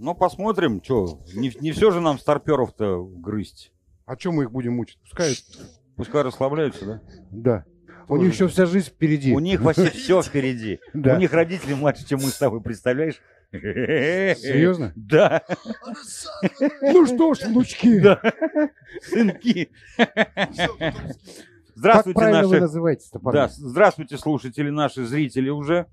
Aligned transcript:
Ну, 0.00 0.14
посмотрим, 0.14 0.82
что. 0.82 1.20
Не, 1.34 1.52
не 1.60 1.72
все 1.72 1.90
же 1.90 2.00
нам 2.00 2.18
старперов-то 2.18 3.04
грызть. 3.04 3.70
А 4.06 4.16
чем 4.16 4.36
мы 4.36 4.44
их 4.44 4.50
будем 4.50 4.72
мучить? 4.72 4.98
Пускай, 5.02 5.34
Пускай 5.96 6.22
расслабляются, 6.22 6.86
да? 6.86 7.02
да. 7.30 7.64
У 8.08 8.16
них 8.16 8.32
еще 8.32 8.48
вся 8.48 8.64
жизнь 8.64 8.88
впереди. 8.88 9.34
У 9.34 9.38
них 9.40 9.60
вообще 9.60 9.90
все 9.90 10.22
впереди. 10.22 10.80
Да. 10.94 11.16
У 11.16 11.18
них 11.18 11.34
родители 11.34 11.74
младше, 11.74 12.06
чем 12.08 12.20
мы 12.20 12.28
с 12.28 12.38
тобой, 12.38 12.62
представляешь? 12.62 13.20
Серьезно? 13.52 14.92
Да, 14.96 15.42
Ну 16.80 17.06
что 17.06 17.34
ж, 17.34 17.40
внучки, 17.42 18.00
да. 18.00 18.22
Сынки. 19.02 19.70
как 19.96 20.94
Здравствуйте, 21.74 22.18
правильно 22.18 22.48
вы 22.48 22.60
наши 22.60 23.18
парни? 23.18 23.36
Да, 23.36 23.48
здравствуйте, 23.50 24.16
слушатели, 24.16 24.70
наши 24.70 25.04
зрители 25.04 25.50
уже. 25.50 25.86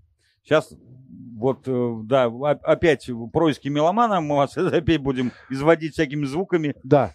Сейчас 0.44 0.74
вот, 1.38 1.64
э, 1.68 1.94
да, 2.04 2.26
опять 2.26 3.10
происки 3.32 3.68
меломана, 3.68 4.22
мы 4.22 4.36
вас 4.38 4.58
опять 4.58 5.02
будем 5.02 5.32
изводить 5.50 5.94
всякими 5.94 6.26
звуками. 6.26 6.76
Да. 6.84 7.14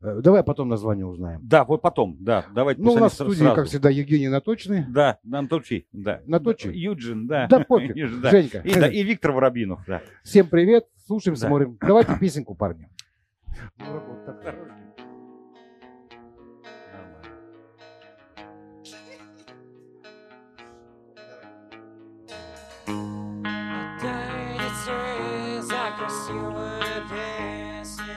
Э, 0.00 0.20
Давай 0.22 0.44
потом 0.44 0.68
название 0.68 1.06
узнаем. 1.06 1.40
Да, 1.42 1.64
вот 1.64 1.82
потом, 1.82 2.16
да, 2.20 2.46
давайте. 2.54 2.82
Ну, 2.82 2.92
у 2.92 2.98
нас 2.98 3.12
в 3.12 3.14
студии, 3.16 3.38
сразу. 3.40 3.54
как 3.56 3.66
всегда, 3.66 3.90
Евгений 3.90 4.28
Наточный. 4.28 4.84
Да, 4.88 5.18
Наточи, 5.24 5.86
да. 5.92 6.20
Наточи? 6.26 6.68
Юджин, 6.68 7.26
да. 7.26 7.46
Да 7.48 7.60
пофиг, 7.60 7.94
да. 8.22 8.30
Женька. 8.30 8.58
И, 8.58 8.74
да, 8.74 8.88
и 8.88 9.02
Виктор 9.02 9.32
Воробинов, 9.32 9.80
да. 9.86 10.02
Всем 10.22 10.46
привет, 10.48 10.86
слушаем, 11.06 11.36
Да. 11.36 11.48
смотрим. 11.48 11.78
Давайте 11.80 12.16
песенку, 12.18 12.54
парни. 12.54 12.88
Дайте 13.78 14.56
за 26.26 26.32
красивую 26.32 26.82
песню 27.08 28.14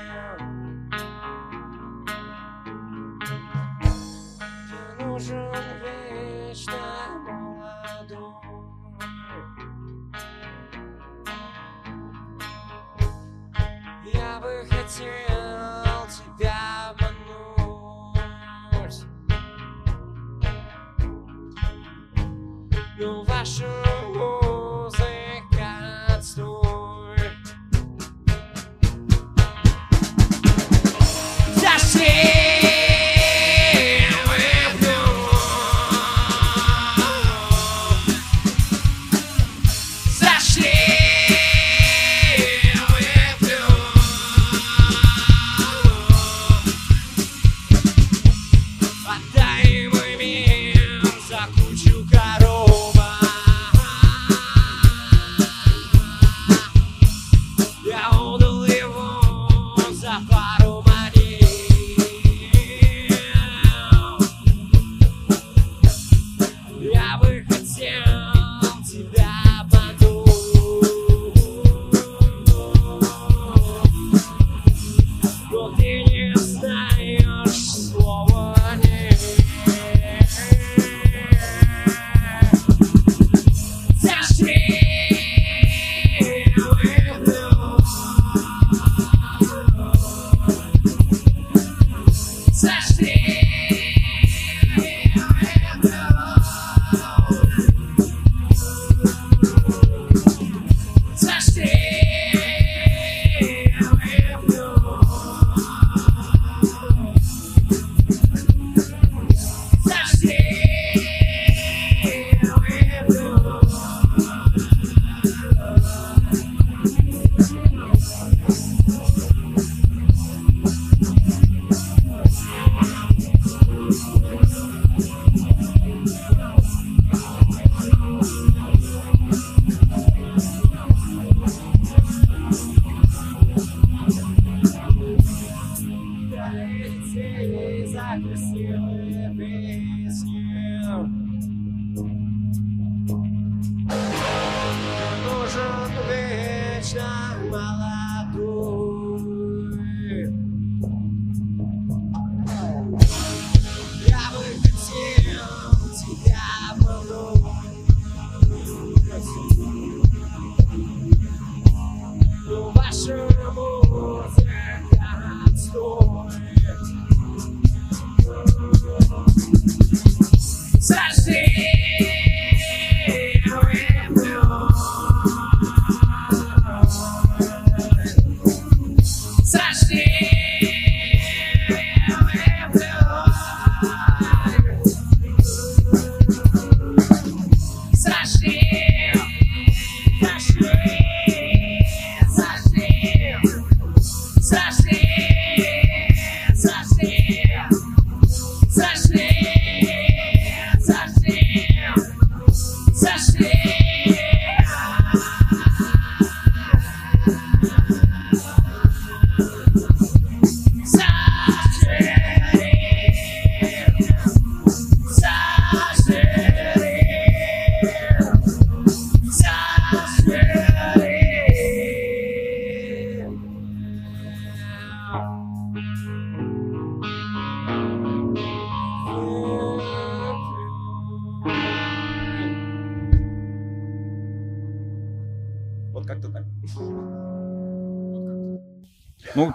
Ты 4.98 5.06
нужен 5.06 5.54
вечно 5.84 6.74
молодой. 7.28 8.34
Я 14.12 14.40
бы 14.40 14.68
хотел 14.70 16.08
тебя 16.08 16.90
обмануть. 16.90 17.18
Но 22.98 23.24
ваша 23.24 23.89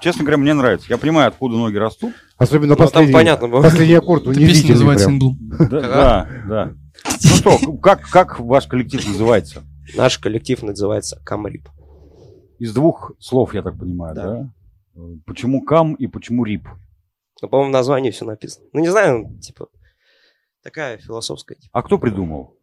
честно 0.04 0.22
говоря, 0.22 0.36
мне 0.38 0.54
нравится. 0.54 0.86
Я 0.90 0.98
понимаю, 0.98 1.28
откуда 1.28 1.56
ноги 1.56 1.76
растут. 1.76 2.14
Особенно 2.36 2.72
Ну, 2.72 2.76
там 2.76 2.86
последний, 2.86 3.12
понятно 3.14 3.48
было. 3.48 3.62
последний 3.62 3.94
аккорд 3.94 4.26
унизительный 4.26 4.74
называется. 4.74 5.10
«Инблум». 5.10 5.38
Да, 5.70 6.28
да. 6.48 6.74
Ну 7.24 7.36
что, 7.36 7.76
как, 7.78 8.02
как 8.08 8.38
ваш 8.38 8.66
коллектив 8.66 9.06
называется? 9.06 9.62
Наш 9.96 10.18
коллектив 10.18 10.62
называется 10.62 11.20
Камрип. 11.24 11.68
Из 12.58 12.72
двух 12.72 13.12
слов, 13.18 13.54
я 13.54 13.62
так 13.62 13.78
понимаю, 13.78 14.14
да? 14.14 14.50
Да. 14.94 15.02
Почему 15.26 15.62
кам 15.62 15.94
и 15.94 16.06
почему 16.06 16.44
рип? 16.44 16.68
Ну, 17.42 17.48
по-моему, 17.48 17.70
в 17.70 17.72
названии 17.72 18.10
все 18.10 18.24
написано. 18.24 18.66
Ну, 18.72 18.80
не 18.80 18.88
знаю, 18.88 19.38
типа, 19.40 19.66
такая 20.62 20.98
философская. 20.98 21.56
типа. 21.58 21.70
А 21.78 21.82
кто 21.82 21.98
придумал? 21.98 22.56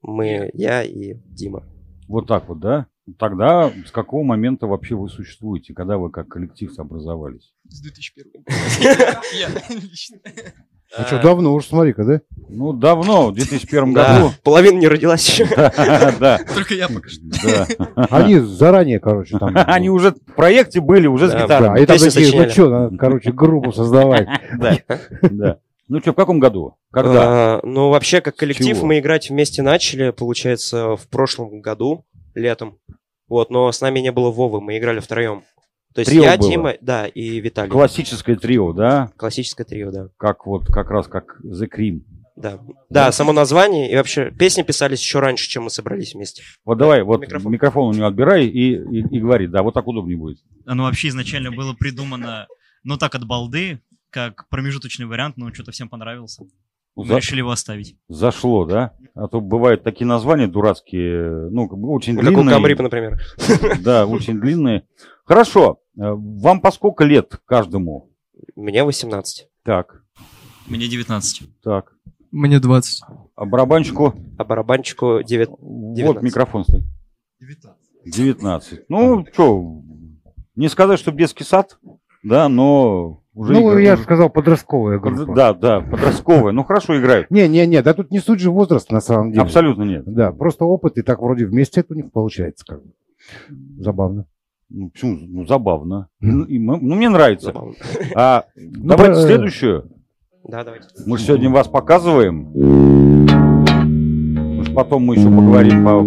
Мы, 0.00 0.50
я 0.54 0.82
и 0.82 1.14
Дима. 1.26 1.62
Вот 2.08 2.26
так 2.26 2.48
вот, 2.48 2.58
да? 2.58 2.86
Тогда 3.18 3.70
с 3.86 3.90
какого 3.90 4.22
момента 4.22 4.66
вообще 4.66 4.94
вы 4.94 5.08
существуете? 5.10 5.74
Когда 5.74 5.98
вы 5.98 6.10
как 6.10 6.28
коллектив 6.28 6.72
образовались? 6.78 7.52
С 7.68 7.80
2001 7.82 8.44
Я 9.38 9.48
лично. 9.74 10.16
Ну 10.96 11.04
что, 11.06 11.20
давно 11.20 11.52
уж, 11.54 11.66
смотри-ка, 11.66 12.04
да? 12.04 12.20
Ну, 12.48 12.72
давно, 12.72 13.26
в 13.30 13.34
2001 13.34 13.92
Да, 13.94 14.14
году. 14.14 14.32
половина 14.44 14.78
не 14.78 14.86
родилась 14.88 15.28
еще. 15.28 15.44
Да, 15.54 16.38
Только 16.54 16.74
я 16.74 16.88
пока 16.88 17.08
что. 17.08 17.20
да. 17.42 18.06
Они 18.10 18.38
заранее, 18.38 19.00
короче, 19.00 19.36
там... 19.38 19.52
Они 19.66 19.90
уже 19.90 20.12
в 20.12 20.34
проекте 20.36 20.80
были, 20.80 21.06
уже 21.08 21.28
с. 21.28 21.32
Да, 21.32 21.76
и 21.76 21.84
там 21.84 21.98
такие, 21.98 22.40
ну 22.44 22.48
что, 22.48 22.68
надо, 22.70 22.96
короче, 22.96 23.32
группу 23.32 23.72
создавать. 23.72 24.28
Да, 24.58 24.78
да. 25.22 25.58
Ну 25.88 26.00
что, 26.00 26.12
в 26.12 26.16
каком 26.16 26.38
году? 26.38 26.76
Когда? 26.90 27.56
А, 27.56 27.60
Ну, 27.64 27.90
вообще, 27.90 28.20
как 28.20 28.36
коллектив, 28.36 28.76
чего? 28.76 28.86
мы 28.86 29.00
играть 29.00 29.28
вместе 29.30 29.62
начали, 29.62 30.10
получается, 30.10 30.96
в 30.96 31.08
прошлом 31.08 31.60
году, 31.60 32.04
летом. 32.34 32.78
Вот, 33.28 33.50
но 33.50 33.70
с 33.72 33.80
нами 33.80 34.00
не 34.00 34.12
было 34.12 34.30
Вовы, 34.30 34.60
мы 34.60 34.78
играли 34.78 35.00
втроем. 35.00 35.44
То 35.94 36.00
есть 36.00 36.10
Трио 36.10 36.24
я, 36.24 36.36
было? 36.36 36.50
Дима, 36.50 36.74
да, 36.80 37.06
и 37.06 37.40
Виталий. 37.40 37.70
Классическое 37.70 38.34
трио, 38.36 38.72
да? 38.72 39.10
Классическое 39.16 39.64
трио, 39.64 39.92
да. 39.92 40.08
Как 40.16 40.44
вот, 40.44 40.66
как 40.66 40.90
раз 40.90 41.06
как 41.06 41.40
The 41.44 41.68
Cream. 41.68 42.02
Да. 42.36 42.60
Да, 42.90 43.12
само 43.12 43.32
название 43.32 43.90
и 43.90 43.94
вообще 43.94 44.32
песни 44.32 44.62
писались 44.62 45.00
еще 45.00 45.20
раньше, 45.20 45.48
чем 45.48 45.64
мы 45.64 45.70
собрались 45.70 46.14
вместе. 46.14 46.42
Вот 46.64 46.78
давай, 46.78 47.04
вот 47.04 47.20
Микрофон. 47.20 47.52
микрофон, 47.52 47.88
у 47.88 47.92
него 47.92 48.06
отбирай 48.06 48.46
и, 48.46 48.74
и, 48.74 49.16
и 49.16 49.20
говори. 49.20 49.46
Да, 49.46 49.62
вот 49.62 49.74
так 49.74 49.86
удобнее 49.86 50.18
будет. 50.18 50.38
Оно 50.66 50.82
вообще 50.82 51.08
изначально 51.08 51.52
было 51.52 51.74
придумано, 51.74 52.48
ну 52.82 52.96
так, 52.96 53.14
от 53.14 53.24
балды, 53.24 53.80
как 54.10 54.48
промежуточный 54.48 55.06
вариант, 55.06 55.36
но 55.36 55.54
что-то 55.54 55.70
всем 55.70 55.88
понравился. 55.88 56.44
Ну, 56.96 57.04
за- 57.04 57.16
решили 57.16 57.38
его 57.38 57.50
оставить. 57.50 57.96
зашло, 58.08 58.64
да? 58.66 58.92
А 59.14 59.26
то 59.28 59.40
бывают 59.40 59.82
такие 59.82 60.06
названия 60.06 60.46
дурацкие, 60.46 61.48
ну, 61.50 61.68
как 61.68 61.78
бы 61.78 61.88
очень 61.88 62.16
Как 62.16 62.24
у 62.24 62.28
длинные. 62.28 62.54
Камрипа, 62.54 62.82
например. 62.84 63.20
Да, 63.80 64.06
очень 64.06 64.40
длинные. 64.40 64.84
Хорошо. 65.24 65.80
Э, 65.96 66.12
Вам 66.14 66.60
по 66.60 66.70
сколько 66.72 67.04
лет 67.04 67.40
каждому? 67.46 68.10
Мне 68.56 68.84
18. 68.84 69.48
Так, 69.64 70.02
Мне 70.66 70.86
19. 70.88 71.42
так. 71.62 71.92
Мне 72.30 72.58
20. 72.60 73.02
А 73.36 73.44
барабанщику? 73.44 74.14
А 74.38 74.44
барабанчику 74.44 75.22
9. 75.22 75.48
Вот 75.50 75.94
19. 75.94 76.22
микрофон 76.22 76.64
стоит. 76.64 76.82
19. 78.04 78.80
Ну, 78.88 79.24
что, 79.32 79.80
не 80.56 80.68
сказать, 80.68 80.98
что 80.98 81.10
детский 81.12 81.44
сад, 81.44 81.78
да, 82.22 82.48
но 82.48 83.22
уже... 83.34 83.52
Ну, 83.52 83.72
игра- 83.72 83.80
я 83.80 83.96
же 83.96 84.02
сказал, 84.02 84.30
подростковая 84.30 84.98
группа. 84.98 85.34
Да, 85.34 85.52
да, 85.54 85.80
подростковая. 85.80 86.52
Ну, 86.52 86.64
хорошо 86.64 86.98
играют. 86.98 87.30
Не-не-не, 87.30 87.82
да 87.82 87.94
тут 87.94 88.10
не 88.10 88.20
суть 88.20 88.40
же 88.40 88.50
возраст 88.50 88.90
на 88.90 89.00
самом 89.00 89.30
деле. 89.32 89.42
Абсолютно 89.42 89.82
нет. 89.82 90.04
Да, 90.06 90.32
просто 90.32 90.64
опыт, 90.64 90.96
и 90.98 91.02
так 91.02 91.20
вроде 91.20 91.46
вместе 91.46 91.80
это 91.80 91.94
у 91.94 91.96
них 91.96 92.12
получается 92.12 92.64
как 92.66 92.82
бы. 92.82 92.90
Забавно. 93.78 94.26
Ну, 94.70 94.90
почему? 94.90 95.18
Ну, 95.20 95.46
забавно. 95.46 96.08
Ну, 96.20 96.44
и 96.44 96.58
мы- 96.58 96.78
ну, 96.80 96.94
мне 96.94 97.08
нравится. 97.08 97.46
Забавно. 97.46 97.74
А 98.14 98.44
давайте 98.56 99.14
про- 99.14 99.22
следующую. 99.22 99.90
Да, 100.48 100.62
давайте. 100.64 100.86
Мы 101.06 101.18
же 101.18 101.24
сегодня 101.24 101.50
вас 101.50 101.68
показываем. 101.68 102.50
Потом 104.74 105.04
мы 105.04 105.14
еще 105.14 105.26
поговорим 105.28 105.84
по, 105.84 106.02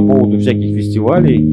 по 0.00 0.06
поводу 0.06 0.38
всяких 0.38 0.74
фестивалей. 0.74 1.52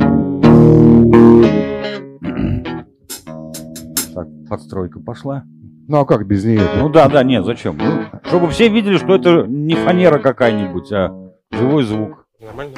Подстройка 4.54 5.00
пошла. 5.00 5.46
Ну 5.88 5.98
а 5.98 6.06
как 6.06 6.28
без 6.28 6.46
нее? 6.46 6.62
Ну 6.78 6.88
да, 6.90 7.10
да, 7.10 7.24
нет, 7.24 7.44
зачем? 7.44 7.76
Ну, 7.76 8.06
чтобы 8.26 8.52
все 8.52 8.70
видели, 8.70 8.98
что 8.98 9.16
это 9.16 9.48
не 9.48 9.74
фанера 9.74 10.20
какая-нибудь, 10.20 10.92
а 10.92 11.34
живой 11.52 11.84
звук. 11.84 12.28
Нормально? 12.40 12.76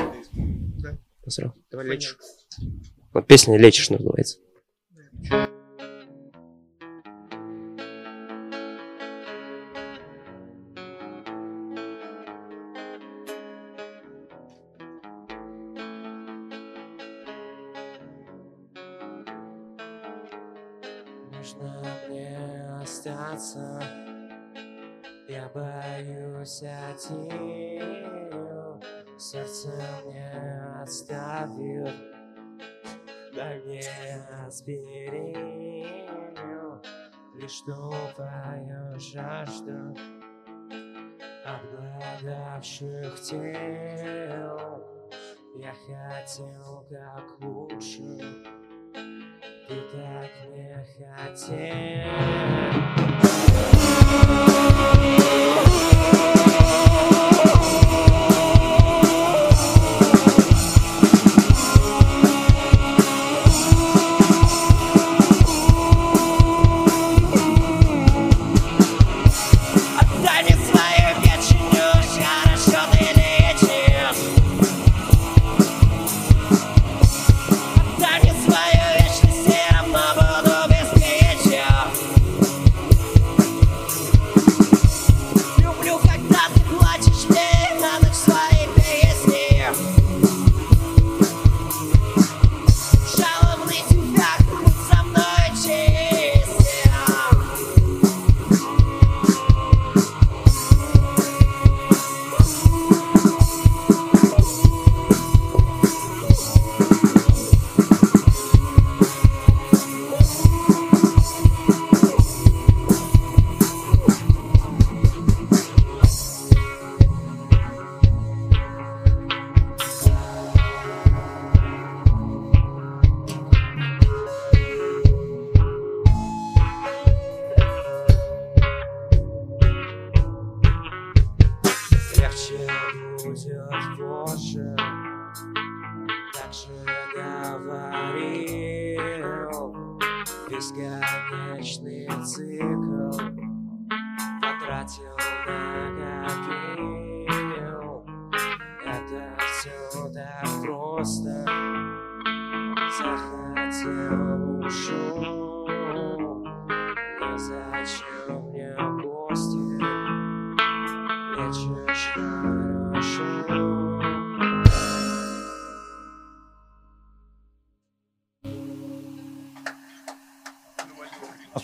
Да. 0.77 0.91
Давай 1.69 1.87
лечишь. 1.87 2.17
Вот 3.11 3.27
песня 3.27 3.57
«Лечишь» 3.57 3.89
называется. 3.89 4.37
Лишь 37.37 37.61
тупая 37.61 38.97
жажда 38.97 39.93
Обладавших 41.45 43.21
тел? 43.21 44.59
Я 45.55 45.73
хотел 45.85 46.85
как 46.89 47.39
лучше 47.41 48.55
ты 49.67 49.81
так 49.91 50.31
не 50.51 50.85
хотел 50.95 51.65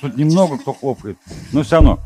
тут 0.01 0.17
немного 0.17 0.57
кто 0.57 0.73
хлопает. 0.73 1.17
Но 1.53 1.63
все 1.63 1.75
равно 1.77 1.99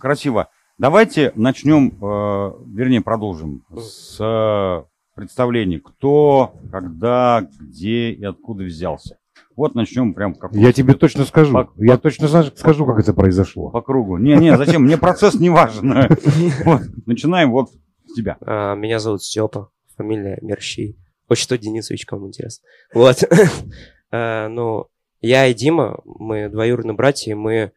красиво. 0.00 0.48
Давайте 0.78 1.32
начнем, 1.36 1.88
э, 1.88 2.52
вернее, 2.74 3.00
продолжим 3.02 3.62
с 3.76 4.16
э, 4.20 4.84
представления. 5.14 5.80
Кто, 5.80 6.54
когда, 6.70 7.46
где 7.60 8.10
и 8.10 8.24
откуда 8.24 8.64
взялся. 8.64 9.18
Вот 9.54 9.74
начнем 9.74 10.14
прям 10.14 10.34
как 10.34 10.52
Я 10.54 10.72
тебе 10.72 10.94
точно 10.94 11.24
скажу. 11.26 11.52
По- 11.52 11.70
Я 11.76 11.96
по- 11.96 12.02
точно 12.02 12.26
знаю- 12.28 12.50
скажу, 12.56 12.86
как 12.86 12.98
это 12.98 13.12
произошло. 13.12 13.70
по 13.70 13.82
кругу. 13.82 14.16
Не, 14.16 14.34
не, 14.36 14.56
зачем? 14.56 14.82
Мне 14.84 14.96
процесс 14.96 15.34
не 15.34 15.50
важен. 15.50 15.92
Вот, 16.64 16.80
Начинаем 17.06 17.52
вот 17.52 17.68
с 18.06 18.14
тебя. 18.14 18.38
А, 18.40 18.74
Меня 18.74 18.98
зовут 18.98 19.22
Степа, 19.22 19.70
фамилия 19.96 20.38
Мерщий. 20.42 20.96
Отчество 21.28 21.56
Денисович, 21.58 22.06
кому 22.06 22.28
интересно. 22.28 22.66
Вот. 22.94 23.22
А, 24.10 24.48
Ну, 24.48 24.86
я 25.22 25.46
и 25.46 25.54
Дима, 25.54 26.00
мы 26.04 26.48
двоюродные 26.48 26.94
братья, 26.94 27.34
мы, 27.34 27.72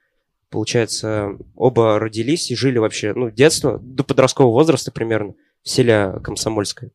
получается, 0.50 1.38
оба 1.56 2.00
родились 2.00 2.52
и 2.52 2.56
жили 2.56 2.80
вообще, 2.80 3.14
ну, 3.14 3.30
детство, 3.30 3.80
до 3.80 4.04
подросткового 4.04 4.54
возраста 4.54 4.92
примерно, 4.92 5.36
в 5.62 5.70
селе 5.70 6.20
Комсомольское. 6.24 6.92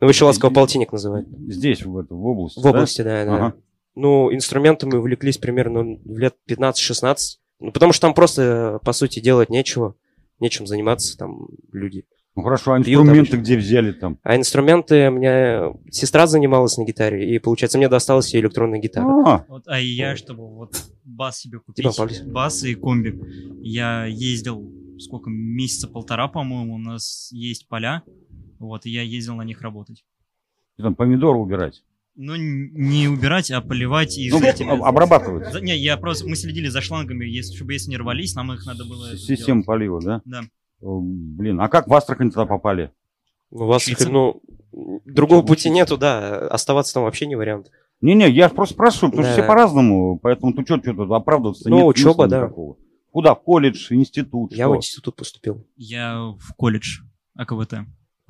Ну, 0.00 0.08
еще 0.08 0.24
ласково 0.24 0.50
полтинник 0.50 0.90
называют. 0.90 1.28
Здесь, 1.48 1.84
в, 1.84 1.96
это, 1.96 2.14
в 2.14 2.26
области. 2.26 2.58
В 2.58 2.66
области, 2.66 3.02
да, 3.02 3.24
да. 3.24 3.34
Ага. 3.34 3.54
Ну, 3.94 4.34
инструментами 4.34 4.96
увлеклись 4.96 5.38
примерно 5.38 5.84
ну, 5.84 6.00
в 6.04 6.18
лет 6.18 6.34
15-16. 6.48 7.16
Ну, 7.60 7.70
потому 7.70 7.92
что 7.92 8.08
там 8.08 8.14
просто, 8.14 8.80
по 8.84 8.92
сути, 8.92 9.20
делать 9.20 9.48
нечего. 9.48 9.94
Нечем 10.40 10.66
заниматься 10.66 11.16
там 11.16 11.46
люди. 11.70 12.04
Ну 12.34 12.42
хорошо, 12.42 12.72
а 12.72 12.78
инструменты 12.78 13.36
где 13.36 13.58
взяли 13.58 13.92
там? 13.92 14.18
А 14.22 14.36
инструменты 14.36 15.10
у 15.10 15.12
меня 15.12 15.72
сестра 15.90 16.26
занималась 16.26 16.78
на 16.78 16.84
гитаре, 16.84 17.34
и, 17.34 17.38
получается, 17.38 17.76
мне 17.76 17.88
досталась 17.88 18.32
и 18.32 18.38
электронная 18.38 18.80
гитара. 18.80 19.06
А, 19.26 19.44
Вот, 19.48 19.64
а 19.66 19.78
я, 19.78 20.16
чтобы 20.16 20.48
вот 20.48 20.74
бас 21.04 21.40
себе 21.40 21.58
купить, 21.58 21.84
Типа, 21.84 22.08
бас 22.30 22.64
и 22.64 22.74
комбик, 22.74 23.16
я 23.60 24.06
ездил, 24.06 24.72
сколько, 24.98 25.28
месяца 25.28 25.88
полтора, 25.88 26.26
по-моему, 26.28 26.74
у 26.74 26.78
нас 26.78 27.28
есть 27.32 27.68
поля, 27.68 28.02
вот, 28.58 28.86
и 28.86 28.90
я 28.90 29.02
ездил 29.02 29.34
на 29.36 29.42
них 29.42 29.60
работать. 29.60 30.02
там 30.78 30.94
помидоры 30.94 31.38
убирать. 31.38 31.82
Ну, 32.14 32.34
не 32.36 33.08
убирать, 33.08 33.50
а 33.50 33.60
поливать 33.60 34.16
и... 34.18 34.30
Ну, 34.30 34.38
этими- 34.40 34.86
обрабатывать. 34.86 35.62
Не, 35.62 35.76
я 35.78 35.96
просто, 35.96 36.26
мы 36.28 36.36
следили 36.36 36.68
за 36.68 36.80
шлангами, 36.80 37.26
если, 37.26 37.56
чтобы 37.56 37.72
если 37.74 37.90
не 37.90 37.96
рвались, 37.96 38.34
нам 38.34 38.52
их 38.52 38.64
надо 38.66 38.84
было... 38.84 39.16
Система 39.16 39.62
полива, 39.62 40.00
да? 40.02 40.22
Да. 40.24 40.42
О, 40.82 41.00
Блин, 41.00 41.60
а 41.60 41.68
как 41.68 41.86
в 41.88 41.94
Астрахань 41.94 42.30
туда 42.30 42.44
попали? 42.46 42.90
Ну, 43.50 43.66
вас, 43.66 43.86
Учиться. 43.86 44.08
ну, 44.10 44.40
другого 45.04 45.40
Учиться. 45.40 45.54
пути 45.54 45.70
нету, 45.70 45.96
да. 45.98 46.48
Оставаться 46.48 46.94
там 46.94 47.04
вообще 47.04 47.26
не 47.26 47.36
вариант. 47.36 47.70
Не-не, 48.00 48.28
я 48.30 48.48
просто 48.48 48.74
спрашиваю, 48.74 49.10
потому 49.12 49.24
что 49.28 49.36
Да. 49.36 49.42
все 49.42 49.48
по-разному, 49.48 50.18
поэтому 50.20 50.52
что, 50.52 50.64
что 50.64 50.78
тут 50.94 51.10
оправдываться 51.12 51.68
Ну, 51.70 51.76
нет 51.78 51.86
учеба, 51.86 52.10
смысла 52.12 52.28
да. 52.28 52.42
никакого. 52.42 52.76
Куда? 53.12 53.34
В 53.34 53.42
колледж, 53.42 53.92
институт, 53.92 54.52
Я 54.52 54.64
что? 54.64 54.72
в 54.72 54.76
институт 54.76 55.16
поступил. 55.16 55.66
Я 55.76 56.16
в 56.38 56.54
колледж 56.56 57.00
АКВТ. 57.36 57.74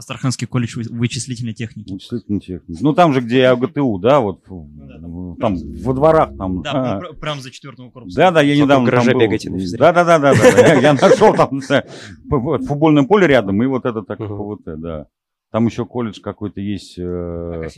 Астраханский 0.02 0.46
колледж 0.48 0.76
вы- 0.76 0.98
вычислительной 0.98 1.54
техники. 1.54 1.92
Вычислительная 1.92 2.40
техника. 2.40 2.80
Ну, 2.82 2.92
там 2.92 3.12
же, 3.12 3.20
где 3.20 3.46
АГТУ, 3.46 3.98
да, 3.98 4.18
вот, 4.20 4.40
да, 4.48 4.98
да. 4.98 5.06
в- 5.08 5.36
там, 5.36 5.56
во 5.56 5.94
дворах, 5.94 6.36
там. 6.36 6.60
Да, 6.62 6.96
а. 6.96 7.00
пр- 7.00 7.14
прям 7.14 7.40
за 7.40 7.50
четвертого 7.52 7.90
корпуса. 7.90 8.16
Да, 8.16 8.30
да, 8.32 8.42
я 8.42 8.54
Вокруг 8.54 8.64
недавно 8.66 8.86
гаража 8.86 9.12
там 9.12 9.20
был. 9.20 9.68
Да, 9.78 9.92
да, 9.92 10.04
да, 10.04 10.18
да, 10.18 10.32
да. 10.34 10.74
Я, 10.74 10.92
нашел 10.94 11.34
там 11.34 11.60
э, 11.70 11.82
вот, 12.28 12.64
футбольное 12.64 13.04
поле 13.04 13.26
рядом, 13.28 13.62
и 13.62 13.66
вот 13.66 13.84
это 13.86 14.02
так. 14.02 14.18
ПВТ, 14.18 14.78
да. 14.80 15.06
Там 15.52 15.66
еще 15.66 15.86
колледж 15.86 16.20
какой-то 16.20 16.60
есть, 16.60 16.98
э, 16.98 17.68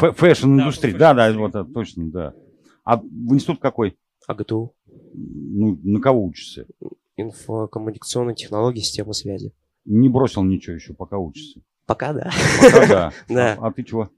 фэ- 0.00 0.12
фэшн-индустрия. 0.12 0.96
Да, 0.96 1.14
Да, 1.14 1.32
вот 1.32 1.50
это 1.54 1.64
точно, 1.64 2.10
да. 2.10 2.34
А 2.84 2.98
в 2.98 3.34
институт 3.34 3.58
какой? 3.60 3.98
АГТУ. 4.28 4.72
Ну, 5.14 5.78
на 5.82 6.00
кого 6.00 6.24
учишься? 6.24 6.66
Инфокоммуникационные 7.16 8.36
технологии, 8.36 8.80
системы 8.80 9.14
связи. 9.14 9.52
Не 9.88 10.08
бросил 10.10 10.42
ничего 10.44 10.76
еще, 10.76 10.92
пока 10.92 11.16
учишься. 11.18 11.60
Пока 11.86 12.12
да. 12.12 12.30
Пока 12.60 12.86
да. 12.86 13.12
Да. 13.28 13.56
А, 13.58 13.68
а 13.68 13.72
ты 13.72 13.82
чего? 13.82 14.10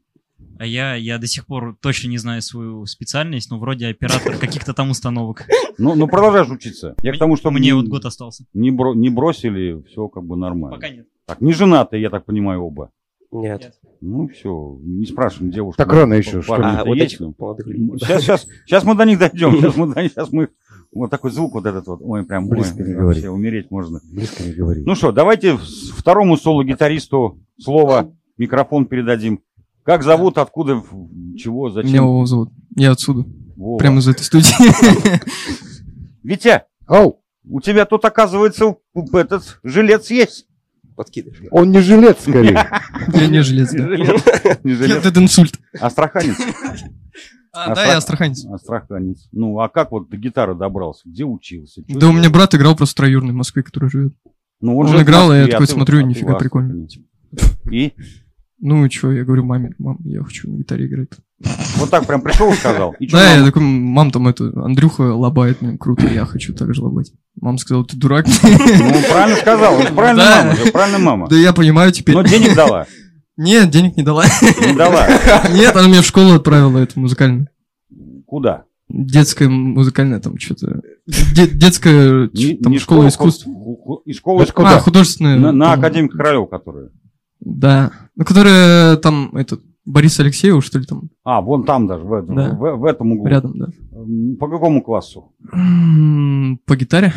А 0.59 0.67
я, 0.67 0.95
я 0.97 1.19
до 1.19 1.27
сих 1.27 1.47
пор 1.47 1.77
точно 1.81 2.09
не 2.09 2.19
знаю 2.19 2.43
свою 2.43 2.85
специальность, 2.87 3.51
но 3.51 3.59
вроде 3.59 3.87
оператор 3.87 4.37
каких-то 4.41 4.75
там 4.75 4.91
установок. 4.91 5.47
Ну, 5.79 5.95
ну 5.95 6.09
продолжаешь 6.09 6.51
учиться. 6.51 6.97
Я 7.03 7.13
к 7.13 7.19
тому, 7.19 7.37
что 7.37 7.51
Мне 7.53 7.69
не- 7.69 7.73
вот 7.73 7.87
год 7.87 8.05
остался. 8.05 8.45
не, 8.53 8.71
бро- 8.73 8.95
не 8.95 9.11
бросили, 9.11 9.83
все 9.89 10.09
как 10.09 10.25
бы 10.25 10.37
нормально. 10.37 10.77
Пока 10.77 10.89
нет. 10.89 11.07
Так, 11.25 11.41
не 11.41 11.53
женатые, 11.53 12.03
я 12.03 12.11
так 12.11 12.25
понимаю, 12.25 12.65
оба. 12.65 12.91
Нет. 13.31 13.79
Ну, 14.01 14.27
все, 14.29 14.79
не 14.83 15.07
спрашиваем 15.07 15.53
девушку. 15.53 15.79
Так 15.79 15.93
рано 15.93 16.15
еще, 16.15 16.43
что? 16.43 16.55
А, 16.55 16.85
вот 16.85 16.97
есть? 16.97 17.15
этих 17.15 17.39
молодых 17.39 17.67
людей. 17.69 17.99
Сейчас, 17.99 18.23
сейчас, 18.23 18.47
сейчас 18.67 18.83
мы 18.83 18.97
до 18.97 19.05
них 19.05 19.21
дойдем. 19.21 19.53
Сейчас 19.53 19.77
мы, 19.77 19.95
сейчас 19.95 20.33
мы 20.33 20.49
вот 20.93 21.11
такой 21.11 21.31
звук 21.31 21.55
вот 21.55 21.67
этот 21.67 21.87
вот. 21.87 22.01
Ой, 22.03 22.25
прям 22.25 22.49
Близко 22.49 22.83
ой, 22.83 22.89
не 22.89 22.95
говори. 22.95 23.29
умереть 23.29 23.71
можно. 23.71 24.01
Близко 24.13 24.43
не 24.43 24.53
говори. 24.53 24.83
Ну 24.85 24.95
что, 24.95 25.13
давайте 25.13 25.57
второму 25.97 26.37
соло-гитаристу 26.37 27.41
слово, 27.59 28.13
микрофон 28.39 28.87
передадим. 28.87 29.41
Как 29.83 30.03
зовут, 30.03 30.39
откуда, 30.39 30.83
чего, 31.37 31.69
Меня 31.69 31.83
зачем? 31.83 32.07
Вова 32.07 32.27
зовут. 32.27 32.53
Я 32.77 32.93
отсюда. 32.93 33.25
Вова. 33.57 33.79
Прямо 33.79 33.99
из 34.01 34.09
этой 34.09 34.23
студии. 34.23 34.53
Витя, 36.23 36.65
Ау, 36.87 37.23
у 37.45 37.61
тебя 37.61 37.87
тут, 37.87 38.05
оказывается, 38.05 38.77
этот 39.13 39.59
жилец 39.63 40.11
есть. 40.11 40.47
Подкидыш. 40.97 41.45
он 41.51 41.71
не 41.71 41.81
жилец, 41.81 42.19
скорее. 42.21 42.53
Я 43.15 43.27
не 43.29 43.41
желез, 43.41 43.71
да. 43.73 43.89
Жилец. 43.89 44.23
Не 44.65 44.73
жилец. 44.75 45.07
Это 45.07 45.19
инсульт. 45.23 45.55
Астраханец. 45.81 46.37
А, 47.53 47.75
да, 47.75 47.85
я 47.85 47.97
астраханец. 47.97 48.45
Астраханец. 48.47 49.29
Ну, 49.33 49.59
а 49.59 49.69
как 49.69 49.91
вот 49.91 50.09
до 50.09 50.17
гитары 50.17 50.55
добрался? 50.55 51.03
Где 51.09 51.25
учился? 51.25 51.83
Чё 51.87 51.99
Да 51.99 52.09
у 52.09 52.13
меня 52.13 52.31
брат 52.31 52.55
играл 52.55 52.77
просто 52.77 52.97
троюрный 52.97 53.33
в 53.33 53.37
Москве, 53.37 53.63
который 53.63 53.91
живет. 53.91 54.15
Ну, 54.61 54.77
Он 54.79 54.87
в 54.87 55.03
играл, 55.03 55.31
а 55.31 55.37
я 55.39 55.47
такой 55.49 55.67
смотрю, 55.67 56.01
нифига 56.03 56.35
прикольно. 56.35 56.87
И 57.71 57.93
Ну 58.61 58.85
и 58.85 58.91
что, 58.91 59.11
я 59.11 59.25
говорю 59.25 59.45
маме, 59.45 59.73
мам, 59.79 59.99
я 60.05 60.23
хочу 60.23 60.51
на 60.51 60.59
гитаре 60.59 60.87
играть. 60.87 61.09
вот 61.77 61.91
так 61.91 62.07
прям 62.07 62.21
пришел 62.21 62.53
и 62.53 62.57
сказал. 62.57 62.93
И 62.99 63.07
Да, 63.09 63.37
я 63.37 63.45
такой, 63.45 63.63
мам, 63.63 64.11
там 64.11 64.29
это, 64.29 64.53
Андрюха 64.63 65.15
лобает, 65.15 65.63
мне 65.63 65.79
круто, 65.79 66.07
я 66.07 66.27
хочу 66.27 66.53
так 66.53 66.75
же 66.75 66.83
лобать. 66.83 67.13
Мама 67.41 67.59
сказала, 67.59 67.85
ты 67.85 67.97
дурак. 67.97 68.27
Ну, 68.27 69.03
правильно 69.11 69.37
сказал. 69.37 69.81
Правильно 69.95 70.25
мама. 70.25 70.57
Правильно 70.73 70.99
мама. 70.99 71.29
Да 71.29 71.37
я 71.37 71.53
понимаю 71.53 71.91
теперь. 71.93 72.15
Но 72.15 72.23
денег 72.23 72.55
дала. 72.55 72.87
Нет, 73.43 73.71
денег 73.71 73.97
не 73.97 74.03
дала. 74.03 74.25
Не 74.61 74.77
дала. 74.77 75.07
Нет, 75.55 75.75
она 75.75 75.89
меня 75.89 76.03
в 76.03 76.07
школу 76.07 76.35
отправила, 76.35 76.79
это 76.79 76.99
музыкальную. 77.01 77.49
Куда? 78.27 78.65
Детская 78.89 79.49
музыкальная 79.49 80.21
там 80.21 80.39
что-то. 80.39 80.83
Детская 81.07 82.29
Не- 82.35 82.57
там 82.57 82.73
не 82.73 82.79
школа 82.79 83.09
школа, 83.09 83.09
искусств. 83.09 83.47
И 84.05 84.13
школа 84.13 84.43
А, 84.43 84.45
искусств. 84.45 84.83
художественная. 84.85 85.39
На, 85.39 85.53
на 85.53 85.71
там, 85.71 85.79
Академика 85.81 86.17
Королева, 86.19 86.47
которая. 86.47 86.91
Да. 87.41 87.93
Ну, 88.17 88.25
которая 88.25 88.97
там, 88.97 89.35
этот, 89.37 89.63
Борис 89.87 90.19
Алексеев, 90.21 90.63
что 90.65 90.79
ли, 90.79 90.85
там, 90.87 91.09
А, 91.25 91.41
вон 91.41 91.65
там 91.65 91.87
даже, 91.87 92.05
в, 92.05 92.13
этом- 92.13 92.37
Да. 92.37 92.51
в- 92.55 92.77
в 92.77 92.85
этом 92.85 93.13
углу. 93.13 93.27
рядом, 93.27 93.59
да. 93.59 93.67
По 94.39 94.49
какому 94.49 94.83
классу? 94.83 95.33
По 96.67 96.77
гитаре? 96.77 97.13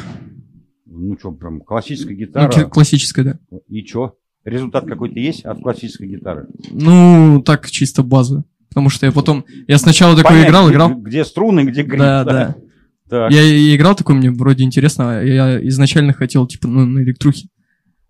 Ну 0.85 1.17
что, 1.19 1.31
прям 1.31 1.59
классическая 1.61 2.13
Ну, 2.13 2.19
гитара. 2.19 2.49
ки- 2.51 2.69
классическая, 2.69 3.23
да. 3.23 3.39
И 3.67 3.83
что? 3.85 4.15
Результат 4.45 4.85
какой-то 4.85 5.19
есть 5.19 5.45
от 5.45 5.61
классической 5.61 6.07
гитары? 6.07 6.47
Ну, 6.71 7.41
так, 7.45 7.69
чисто 7.69 8.03
база. 8.03 8.43
Потому 8.69 8.89
что 8.89 9.05
я 9.05 9.11
потом... 9.11 9.45
Я 9.67 9.77
сначала 9.77 10.15
такой 10.15 10.31
Понять, 10.31 10.47
играл, 10.47 10.65
где- 10.65 10.73
играл. 10.73 10.95
Где 10.95 11.23
струны, 11.25 11.61
где 11.61 11.83
гриф. 11.83 11.99
Да, 11.99 12.23
да. 12.23 12.55
Так. 13.09 13.31
Я 13.31 13.43
и 13.43 13.75
играл 13.75 13.93
такой, 13.95 14.15
мне 14.15 14.31
вроде 14.31 14.63
интересно. 14.63 15.19
а 15.19 15.21
Я 15.21 15.67
изначально 15.67 16.13
хотел, 16.13 16.47
типа, 16.47 16.67
ну, 16.67 16.83
на 16.85 16.99
электрухе. 17.03 17.47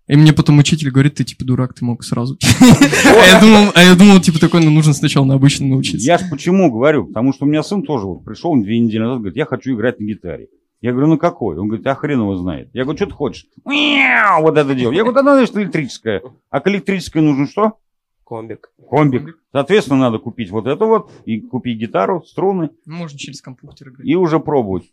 И 0.06 0.16
мне 0.16 0.32
потом 0.32 0.58
учитель 0.58 0.90
говорит, 0.90 1.16
ты, 1.16 1.24
типа, 1.24 1.44
дурак, 1.44 1.74
ты 1.74 1.84
мог 1.84 2.04
сразу. 2.04 2.38
А 3.04 3.26
я 3.26 3.40
думал, 3.40 3.72
а 3.74 3.82
я 3.82 3.94
думал, 3.96 4.20
типа, 4.20 4.38
такой, 4.38 4.64
ну, 4.64 4.70
нужно 4.70 4.94
сначала 4.94 5.24
на 5.26 5.34
обычном 5.34 5.70
научиться. 5.70 6.06
Я 6.06 6.16
ж 6.16 6.22
почему 6.30 6.70
говорю? 6.72 7.06
Потому 7.06 7.32
что 7.34 7.44
у 7.44 7.48
меня 7.48 7.62
сын 7.62 7.82
тоже 7.82 8.06
пришел 8.24 8.52
он 8.52 8.62
две 8.62 8.78
недели 8.78 9.00
назад, 9.02 9.18
говорит, 9.18 9.36
я 9.36 9.44
хочу 9.44 9.74
играть 9.74 10.00
на 10.00 10.04
гитаре. 10.04 10.48
Я 10.84 10.92
говорю, 10.92 11.06
ну 11.06 11.16
какой? 11.16 11.56
Он 11.56 11.66
говорит, 11.66 11.86
а 11.86 11.94
хрен 11.94 12.20
его 12.20 12.36
знает. 12.36 12.68
Я 12.74 12.82
говорю, 12.82 12.98
что 12.98 13.06
ты 13.06 13.12
хочешь? 13.14 13.46
Мяу, 13.64 14.42
Вот 14.42 14.58
это 14.58 14.74
делать. 14.74 14.94
Я 14.94 15.02
говорю, 15.02 15.14
да 15.14 15.22
надо, 15.22 15.46
что 15.46 15.62
электрическое. 15.62 16.22
А 16.50 16.60
к 16.60 16.68
электрической 16.68 17.22
нужно 17.22 17.46
что? 17.46 17.78
Комбик. 18.26 18.70
Комбик. 18.90 19.38
Соответственно, 19.50 19.98
надо 19.98 20.18
купить 20.18 20.50
вот 20.50 20.66
это 20.66 20.84
вот, 20.84 21.10
и 21.24 21.40
купить 21.40 21.78
гитару, 21.78 22.22
струны, 22.26 22.68
можно 22.84 23.18
через 23.18 23.40
компьютер 23.40 23.88
играть. 23.88 24.06
и 24.06 24.14
уже 24.14 24.38
пробовать. 24.40 24.92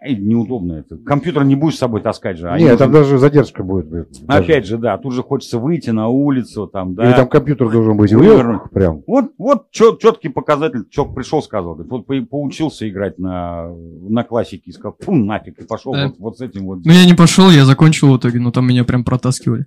Эй, 0.00 0.16
неудобно 0.16 0.72
это. 0.74 0.96
Компьютер 0.96 1.44
не 1.44 1.54
будешь 1.54 1.74
с 1.76 1.78
собой 1.78 2.00
таскать 2.00 2.38
же. 2.38 2.48
а 2.48 2.58
Нет, 2.58 2.78
там 2.78 2.90
даже 2.90 3.18
задержка 3.18 3.62
будет. 3.62 3.90
даже. 3.90 4.06
Опять 4.26 4.66
же, 4.66 4.78
да, 4.78 4.96
тут 4.98 5.12
же 5.12 5.22
хочется 5.22 5.58
выйти 5.58 5.90
на 5.90 6.08
улицу, 6.08 6.66
там, 6.66 6.94
да. 6.94 7.04
Или 7.08 7.12
там 7.14 7.28
компьютер 7.28 7.70
должен 7.70 7.96
быть. 7.96 8.12
Вывернуть. 8.12 8.62
Ух, 8.62 8.70
Прям. 8.70 9.02
Вот, 9.06 9.32
вот 9.38 9.70
четкий 9.70 10.28
показатель. 10.28 10.88
Человек 10.90 11.14
пришел, 11.14 11.42
сказал, 11.42 11.74
говорит, 11.74 11.90
вот 11.92 12.06
по- 12.06 12.22
поучился 12.28 12.88
играть 12.88 13.18
на, 13.18 13.68
на 13.68 14.24
классике 14.24 14.62
и 14.70 14.72
сказал, 14.72 14.96
фу, 14.98 15.14
нафиг, 15.14 15.58
и 15.58 15.64
пошел 15.66 15.92
Да. 15.92 16.06
вот, 16.06 16.16
вот 16.18 16.38
с 16.38 16.40
этим 16.40 16.64
вот. 16.66 16.80
Ну, 16.84 16.92
я 16.92 17.04
не 17.06 17.14
пошел, 17.14 17.50
я 17.50 17.64
закончил 17.64 18.12
в 18.12 18.16
итоге, 18.18 18.40
но 18.40 18.50
там 18.50 18.66
меня 18.66 18.84
прям 18.84 19.04
протаскивали. 19.04 19.66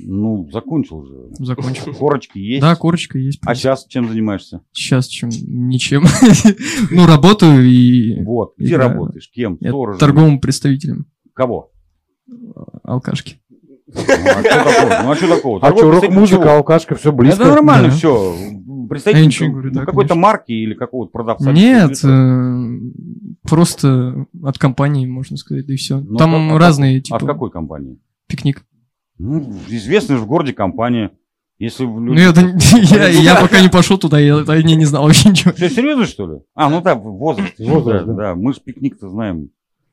Ну, 0.00 0.48
закончил 0.52 1.04
же. 1.04 1.14
Закончил. 1.44 1.94
Корочки 1.94 2.38
есть. 2.38 2.60
Да, 2.62 2.74
корочка 2.76 3.18
есть. 3.18 3.40
А 3.44 3.54
сейчас 3.54 3.86
чем 3.86 4.08
занимаешься? 4.08 4.62
Сейчас 4.72 5.06
чем? 5.06 5.30
Ничем. 5.46 6.04
Ну, 6.90 7.06
работаю 7.06 7.64
и 7.64 8.22
Вот, 8.24 8.54
где 8.58 8.74
Играю. 8.74 8.90
работаешь, 8.90 9.30
кем? 9.32 9.56
я 9.60 9.70
Сторожем? 9.70 9.98
торговым 9.98 10.40
представителем 10.40 11.06
Кого? 11.34 11.70
алкашки. 12.84 13.36
Ну, 13.86 14.00
а 14.02 14.42
что 14.42 14.64
такого? 14.64 15.02
Ну, 15.04 15.10
а 15.10 15.16
что 15.16 15.28
такого? 15.28 15.58
А 15.62 15.76
что, 15.76 15.90
рок-музыка, 15.90 16.56
алкашка, 16.56 16.94
все 16.94 17.12
близко. 17.12 17.42
Это 17.42 17.50
нормально 17.52 17.88
Да. 17.88 17.94
все. 17.94 18.34
Я 18.34 18.88
Представитель 18.88 19.50
ну, 19.52 19.70
да, 19.70 19.84
какой-то 19.86 20.14
марки 20.14 20.52
или 20.52 20.74
какого-то 20.74 21.10
продавца? 21.12 21.50
Нет, 21.52 21.98
э, 22.04 22.78
просто 23.48 24.26
от 24.42 24.58
компании, 24.58 25.06
можно 25.06 25.36
сказать, 25.38 25.66
да 25.66 25.72
и 25.72 25.76
все. 25.76 26.00
Ну, 26.00 26.16
Там 26.16 26.34
от- 26.34 26.56
от 26.56 26.60
разные, 26.60 27.00
какой- 27.00 27.16
От 27.16 27.20
типа, 27.20 27.32
какой 27.32 27.50
компании? 27.50 27.98
пикник. 28.28 28.64
Ну, 29.22 29.54
известная 29.68 30.16
же 30.16 30.24
в 30.24 30.26
городе 30.26 30.52
компания. 30.52 31.12
Если 31.58 31.84
в 31.84 32.00
Ну, 32.00 32.12
я, 32.14 32.32
я, 32.32 33.08
я 33.08 33.36
пока 33.36 33.60
не 33.60 33.68
пошел 33.68 33.96
туда, 33.96 34.18
я, 34.18 34.40
я 34.40 34.62
не, 34.64 34.74
не 34.74 34.84
знал 34.84 35.04
вообще 35.04 35.28
ничего. 35.28 35.52
Что, 35.52 35.70
серьезно, 35.70 36.06
что 36.06 36.26
ли? 36.26 36.40
А, 36.54 36.68
ну 36.68 36.80
да, 36.80 36.96
возраст. 36.96 37.54
Возраст, 37.60 38.04
да, 38.04 38.12
да. 38.12 38.22
да. 38.22 38.34
Мы 38.34 38.52
же 38.52 38.60
пикник-то 38.60 39.08
знаем. 39.08 39.50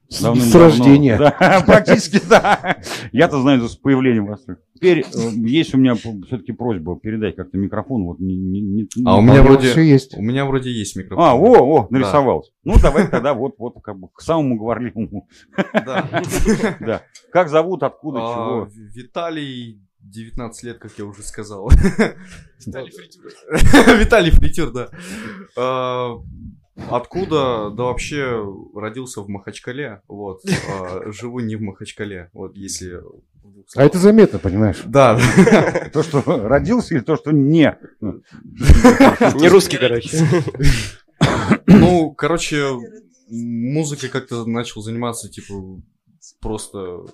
С, 0.10 0.22
давным-давно. 0.22 0.52
с 0.52 0.56
рождения. 0.80 1.18
Да, 1.18 1.64
практически, 1.66 2.20
да. 2.28 2.78
Я-то 3.12 3.40
знаю 3.42 3.68
с 3.70 3.76
появлением 3.76 4.26
вас. 4.26 4.44
Теперь 4.74 5.02
э, 5.02 5.30
есть 5.36 5.76
у 5.76 5.78
меня 5.78 5.94
все-таки 5.94 6.52
просьба 6.52 7.00
передать 7.00 7.36
как-то 7.36 7.58
микрофон. 7.58 8.06
Вот 8.06 8.20
не, 8.20 8.36
не- 8.36 8.62
не- 8.62 8.88
А 9.06 9.18
у 9.18 9.22
меня 9.22 9.44
вроде- 9.44 9.70
все 9.70 9.82
есть. 9.82 10.18
У 10.18 10.22
меня 10.22 10.46
вроде 10.46 10.72
есть 10.72 10.96
микрофон. 10.96 11.24
А, 11.24 11.36
о, 11.36 11.82
о, 11.82 11.88
нарисовался. 11.92 12.52
Ну, 12.64 12.74
давай 12.82 13.08
тогда 13.08 13.34
вот, 13.36 13.56
вот 13.60 13.76
как 13.84 14.00
бы 14.00 14.08
к 14.10 14.22
самому 14.22 14.58
говорливому. 14.58 15.28
Да. 15.74 16.10
Да. 16.80 17.04
Как 17.32 17.50
зовут, 17.50 17.84
откуда, 17.84 18.20
А, 18.22 18.34
чего? 18.34 18.70
Виталий, 18.96 19.82
19 20.00 20.64
лет, 20.64 20.78
как 20.80 20.92
я 20.98 21.06
уже 21.06 21.22
сказал. 21.22 21.70
Виталий 22.66 22.92
Фритюр. 22.92 23.32
Виталий 24.00 24.32
Фритюр, 24.32 24.72
да. 24.72 24.90
Откуда? 26.90 27.70
Да 27.70 27.84
вообще 27.84 28.44
родился 28.76 29.22
в 29.22 29.30
Махачкале. 29.30 30.02
Вот. 30.08 30.42
А, 30.46 31.12
Живу 31.12 31.40
не 31.40 31.56
в 31.56 31.62
Махачкале. 31.62 32.30
Вот 32.34 32.56
если... 32.56 33.02
А 33.76 33.84
это 33.84 33.98
заметно, 33.98 34.40
понимаешь? 34.40 34.82
Да. 34.86 35.20
То, 35.94 36.04
что 36.04 36.22
родился 36.48 36.96
или 36.96 37.02
то, 37.02 37.16
что 37.18 37.32
не? 37.32 37.78
Не 38.02 39.48
русский, 39.50 39.78
короче. 39.78 40.26
Ну, 41.68 42.14
короче, 42.14 42.66
музыкой 43.30 44.10
как-то 44.10 44.46
начал 44.46 44.82
заниматься, 44.82 45.30
типа, 45.30 45.82
просто... 46.42 47.06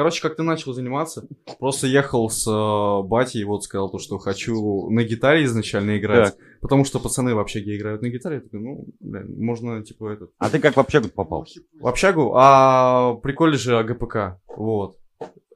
Короче, 0.00 0.22
как 0.22 0.34
ты 0.34 0.42
начал 0.42 0.72
заниматься, 0.72 1.26
просто 1.58 1.86
ехал 1.86 2.30
с 2.30 2.46
э, 2.50 3.06
батей, 3.06 3.44
вот 3.44 3.64
сказал 3.64 3.90
то, 3.90 3.98
что 3.98 4.16
хочу 4.16 4.88
на 4.88 5.04
гитаре 5.04 5.44
изначально 5.44 5.98
играть, 5.98 6.34
потому 6.62 6.86
что 6.86 7.00
пацаны 7.00 7.34
в 7.34 7.38
общаге 7.38 7.76
играют 7.76 8.00
на 8.00 8.08
гитаре, 8.08 8.36
я 8.36 8.40
такой, 8.40 8.60
ну, 8.60 8.86
бля, 9.00 9.24
можно, 9.28 9.84
типа, 9.84 10.08
этот, 10.12 10.30
А 10.38 10.48
ты 10.48 10.58
как 10.58 10.74
в 10.74 10.80
общагу 10.80 11.08
попал? 11.08 11.46
в 11.78 11.86
общагу, 11.86 12.32
а 12.34 13.16
при 13.16 13.32
колледже 13.32 13.76
АГПК, 13.76 14.40
вот. 14.56 14.96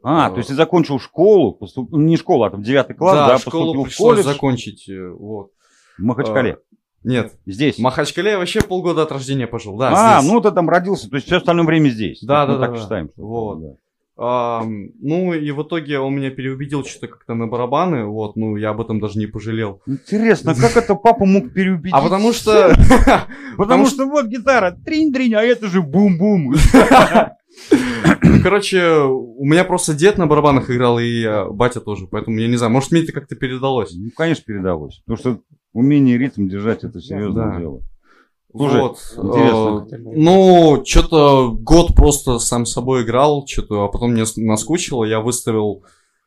А, 0.02 0.28
то 0.28 0.36
есть 0.36 0.50
ты 0.50 0.54
закончил 0.54 0.98
школу, 0.98 1.56
поступ- 1.58 1.88
ну, 1.90 2.00
не 2.00 2.18
школу, 2.18 2.44
а 2.44 2.50
там 2.50 2.62
девятый 2.62 2.94
класс, 2.94 3.14
да, 3.14 3.28
да, 3.28 3.38
школу 3.38 3.72
поступил 3.72 3.84
в 3.94 3.96
колледж 3.96 4.24
закончить, 4.26 4.90
э, 4.90 5.08
вот. 5.08 5.52
в 5.96 6.02
Махачкале. 6.02 6.58
Нет, 7.02 7.32
Здесь. 7.46 7.76
в 7.76 7.80
Махачкале 7.80 8.32
я 8.32 8.38
вообще 8.38 8.60
полгода 8.60 9.04
от 9.04 9.12
рождения 9.12 9.46
пожил, 9.46 9.78
да, 9.78 9.88
а, 9.94 10.20
здесь. 10.20 10.30
ну 10.30 10.42
ты 10.42 10.50
там 10.50 10.68
родился, 10.68 11.08
то 11.08 11.16
есть 11.16 11.28
все 11.28 11.38
остальное 11.38 11.64
время 11.64 11.88
здесь. 11.88 12.20
Да, 12.22 12.44
Мы 12.46 12.54
да, 12.54 12.60
так 12.60 12.72
да, 12.72 12.76
считаем. 12.78 13.06
да. 13.06 13.12
что- 13.14 13.22
Вот. 13.22 13.60
да. 13.62 13.68
Ам, 14.16 14.90
ну 15.00 15.34
и 15.34 15.50
в 15.50 15.62
итоге 15.62 15.98
он 15.98 16.14
меня 16.14 16.30
переубедил 16.30 16.84
что-то 16.84 17.08
как-то 17.08 17.34
на 17.34 17.48
барабаны, 17.48 18.04
вот, 18.04 18.36
ну 18.36 18.54
я 18.54 18.70
об 18.70 18.80
этом 18.80 19.00
даже 19.00 19.18
не 19.18 19.26
пожалел. 19.26 19.82
Интересно, 19.86 20.54
как 20.54 20.76
это 20.76 20.94
папа 20.94 21.24
мог 21.24 21.52
переубедить? 21.52 21.92
А 21.92 22.00
потому 22.00 22.32
что... 22.32 22.74
Потому 23.56 23.86
что 23.86 24.06
вот 24.06 24.26
гитара, 24.26 24.76
тринь-тринь, 24.84 25.34
а 25.34 25.42
это 25.42 25.66
же 25.66 25.82
бум-бум. 25.82 26.54
Короче, 28.42 29.00
у 29.00 29.44
меня 29.44 29.64
просто 29.64 29.94
дед 29.94 30.18
на 30.18 30.26
барабанах 30.26 30.70
играл, 30.70 30.98
и 30.98 31.22
э, 31.22 31.48
батя 31.50 31.80
тоже, 31.80 32.06
поэтому 32.06 32.38
я 32.38 32.46
не 32.46 32.56
знаю, 32.56 32.72
может 32.72 32.92
мне 32.92 33.02
это 33.02 33.12
как-то 33.12 33.36
передалось. 33.36 33.94
Ну, 33.94 34.10
конечно, 34.14 34.44
передалось. 34.44 35.02
Потому 35.06 35.18
что 35.18 35.40
умение 35.72 36.18
ритм 36.18 36.48
держать 36.48 36.84
это 36.84 37.00
серьезное 37.00 37.58
дело. 37.58 37.82
Слушай, 38.56 38.80
вот. 38.82 38.98
интересно. 39.16 39.86
э, 39.90 40.12
ну, 40.16 40.82
что-то 40.84 41.50
год 41.52 41.94
просто 41.94 42.38
сам 42.38 42.66
собой 42.66 43.02
играл, 43.02 43.44
что-то, 43.46 43.84
а 43.84 43.88
потом 43.88 44.12
мне 44.12 44.24
с- 44.26 44.36
наскучило, 44.36 45.04
я 45.04 45.20
выставил 45.20 45.84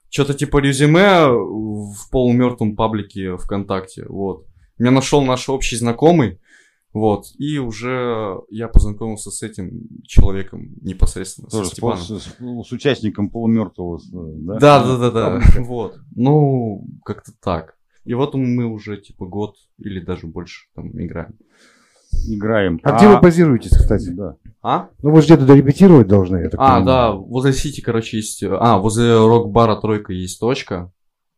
что-то 0.10 0.34
типа 0.34 0.58
резюме 0.58 1.28
в 1.30 2.10
полумертвом 2.12 2.76
паблике 2.76 3.38
ВКонтакте, 3.38 4.06
вот. 4.10 4.46
Меня 4.78 4.92
нашел 4.92 5.22
наш 5.24 5.48
общий 5.50 5.76
знакомый, 5.78 6.40
вот, 6.94 7.26
и 7.38 7.60
уже 7.60 8.40
я 8.50 8.68
познакомился 8.68 9.32
с 9.32 9.42
этим 9.44 9.88
человеком 10.04 10.70
непосредственно, 10.82 11.48
Тоже 11.50 11.66
со 11.66 11.70
с, 11.70 11.74
Степаном. 11.74 11.98
с- 12.04 12.68
с 12.68 12.72
участником 12.72 13.30
полумертвого. 13.30 14.00
с- 14.00 14.10
Да, 14.12 14.60
Да, 14.60 14.98
да, 14.98 15.12
да. 15.12 15.42
Вот. 15.60 15.98
Ну, 16.16 16.86
как-то 17.06 17.32
так. 17.42 17.76
И 18.06 18.14
вот 18.14 18.34
мы 18.36 18.66
уже 18.66 18.98
типа 18.98 19.26
год 19.26 19.56
или 19.80 20.00
даже 20.00 20.28
больше 20.28 20.68
там 20.76 20.90
играем. 20.92 21.36
Играем. 22.28 22.80
А, 22.84 22.98
где 22.98 23.08
вы 23.08 23.20
базируетесь, 23.20 23.72
кстати? 23.72 24.10
Да. 24.10 24.36
А? 24.64 24.90
Ну 25.02 25.12
вы 25.12 25.22
же 25.22 25.28
где-то 25.28 25.46
дорепетировать 25.46 26.08
должны, 26.08 26.38
я 26.38 26.50
так 26.50 26.60
А, 26.60 26.78
понимаю. 26.80 26.86
да, 26.86 27.12
возле 27.14 27.54
Сити, 27.54 27.82
короче, 27.82 28.18
есть... 28.18 28.44
А, 28.44 28.78
возле 28.80 29.16
рок-бара 29.18 29.76
Тройка 29.76 30.14
есть 30.14 30.40
точка. 30.40 30.92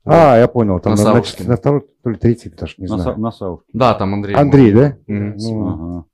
А, 0.05 0.37
я 0.37 0.47
понял, 0.47 0.79
там 0.79 0.93
На 0.93 0.97
на, 0.97 1.03
на, 1.03 1.13
Савушкина. 1.15 1.49
на 1.49 1.57
второй, 1.57 1.81
то 2.03 2.09
ли 2.09 2.15
третий 2.15 2.49
этаж, 2.49 2.75
не 2.77 2.87
На, 2.87 2.97
знаю. 2.97 3.17
Са- 3.17 3.19
на 3.19 3.31
Савушке. 3.31 3.65
Да, 3.73 3.93
там 3.93 4.13
Андрей. 4.15 4.35
Андрей, 4.35 4.71
да? 4.71 4.97
Мгм. 5.07 5.35
Ну, 5.37 5.67
Ага. 5.67 6.05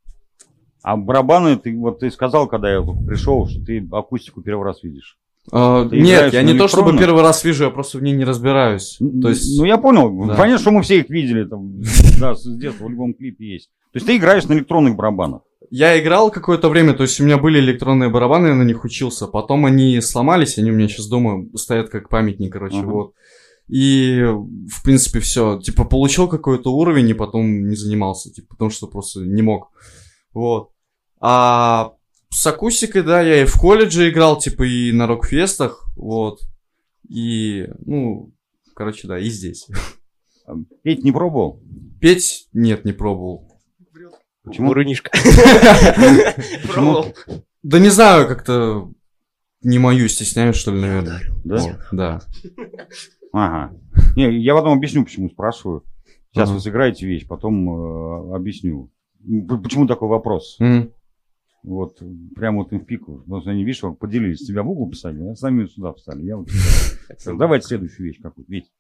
А 0.84 0.98
барабаны, 0.98 1.56
ты 1.58 1.76
вот 1.76 2.00
ты 2.00 2.12
сказал, 2.12 2.48
когда 2.48 2.72
я 2.72 2.82
пришел, 2.82 3.48
что 3.48 3.64
ты 3.64 3.88
акустику 3.92 4.42
первый 4.42 4.66
раз 4.66 4.84
видишь. 4.84 5.18
А, 5.52 5.88
Ты 5.88 6.00
нет, 6.02 6.34
я 6.34 6.42
не 6.44 6.56
то 6.58 6.68
чтобы 6.68 6.98
первый 6.98 7.22
раз 7.22 7.44
вижу, 7.44 7.66
я 7.66 7.70
просто 7.70 8.00
в 8.00 8.04
ней 8.04 8.14
не 8.16 8.24
разбираюсь. 8.26 8.98
То 9.22 9.30
есть... 9.30 9.60
Ну, 9.60 9.66
я 9.66 9.78
понял. 9.78 10.28
Да. 10.28 10.36
Понятно, 10.36 10.60
что 10.60 10.72
мы 10.72 10.82
все 10.82 11.00
их 11.00 11.10
видели 11.10 11.44
там, 11.46 11.82
да, 12.20 12.34
с 12.36 12.44
детства 12.58 12.86
в 12.86 12.90
любом 12.90 13.14
клипе 13.14 13.46
есть. 13.54 13.70
То 13.96 14.00
есть 14.00 14.08
ты 14.08 14.18
играешь 14.18 14.44
на 14.44 14.52
электронных 14.52 14.98
барабанах. 14.98 15.44
Я 15.70 15.98
играл 15.98 16.30
какое-то 16.30 16.68
время, 16.68 16.96
то 16.96 17.04
есть 17.04 17.18
у 17.22 17.24
меня 17.24 17.38
были 17.38 17.60
электронные 17.60 18.10
барабаны, 18.10 18.48
я 18.48 18.54
на 18.54 18.64
них 18.64 18.84
учился. 18.84 19.26
Потом 19.26 19.66
они 19.66 20.02
сломались, 20.02 20.58
они 20.58 20.70
у 20.70 20.74
меня 20.74 20.90
сейчас 20.90 21.08
дома 21.08 21.46
стоят 21.56 21.88
как 21.88 22.10
памятник, 22.10 22.52
короче, 22.52 22.80
Ага. 22.80 22.88
вот. 22.88 23.14
И, 23.70 24.22
в 24.22 24.84
принципе, 24.84 25.22
все. 25.22 25.62
Типа, 25.62 25.86
получил 25.86 26.28
какой-то 26.28 26.74
уровень 26.76 27.08
и 27.08 27.14
потом 27.14 27.70
не 27.70 27.78
занимался, 27.78 28.34
типа, 28.34 28.48
потому 28.50 28.70
что 28.70 28.88
просто 28.88 29.22
не 29.22 29.42
мог. 29.42 29.72
Вот. 30.34 30.72
А 31.22 31.94
с 32.32 32.46
акустикой, 32.46 33.02
да, 33.02 33.22
я 33.22 33.44
и 33.44 33.46
в 33.46 33.58
колледже 33.58 34.10
играл, 34.10 34.38
типа, 34.38 34.64
и 34.64 34.92
на 34.92 35.08
рок-фестах, 35.08 35.86
вот. 35.96 36.42
И, 37.08 37.70
ну, 37.86 38.34
короче, 38.76 39.08
да, 39.08 39.18
и 39.18 39.30
здесь. 39.30 39.70
Петь 40.84 41.06
не 41.06 41.14
пробовал? 41.14 41.64
Петь? 42.02 42.50
Нет, 42.52 42.84
не 42.84 42.92
пробовал. 42.92 43.55
Почему? 44.46 44.68
Мурынишка. 44.68 45.12
Почему? 46.64 47.06
Да 47.64 47.80
не 47.80 47.90
знаю, 47.90 48.28
как-то 48.28 48.92
не 49.64 49.80
мою 49.80 50.08
стесняюсь, 50.08 50.56
что 50.56 50.72
ли, 50.72 50.80
наверное. 50.80 51.22
Да? 51.44 51.80
Да. 51.92 52.22
Ага. 53.38 53.76
Не, 54.16 54.40
я 54.40 54.56
потом 54.56 54.78
объясню, 54.78 55.04
почему 55.04 55.30
спрашиваю. 55.30 55.84
Сейчас 56.32 56.50
вы 56.52 56.62
сыграете 56.62 57.06
вещь, 57.06 57.28
потом 57.28 58.32
э, 58.32 58.36
объясню. 58.36 58.90
Почему 59.62 59.88
такой 59.88 60.08
вопрос? 60.08 60.58
Вот, 61.64 62.02
прямо 62.34 62.60
вот 62.60 62.72
им 62.72 62.80
в 62.80 62.86
пику. 62.86 63.18
Потому 63.20 63.42
что 63.42 63.50
они, 63.50 63.66
видишь, 63.66 63.82
поделились. 64.00 64.46
Тебя 64.46 64.64
в 64.64 64.70
угол 64.70 64.90
посадили, 64.90 65.28
а 65.28 65.36
сами 65.36 65.66
сюда 65.66 65.92
встали. 65.94 66.24
Я 66.24 66.38
вот. 66.38 66.48
Давайте 67.26 67.68
следующую 67.68 68.08
вещь 68.08 68.22
какую-то. 68.22 68.50
Ведь. 68.50 68.72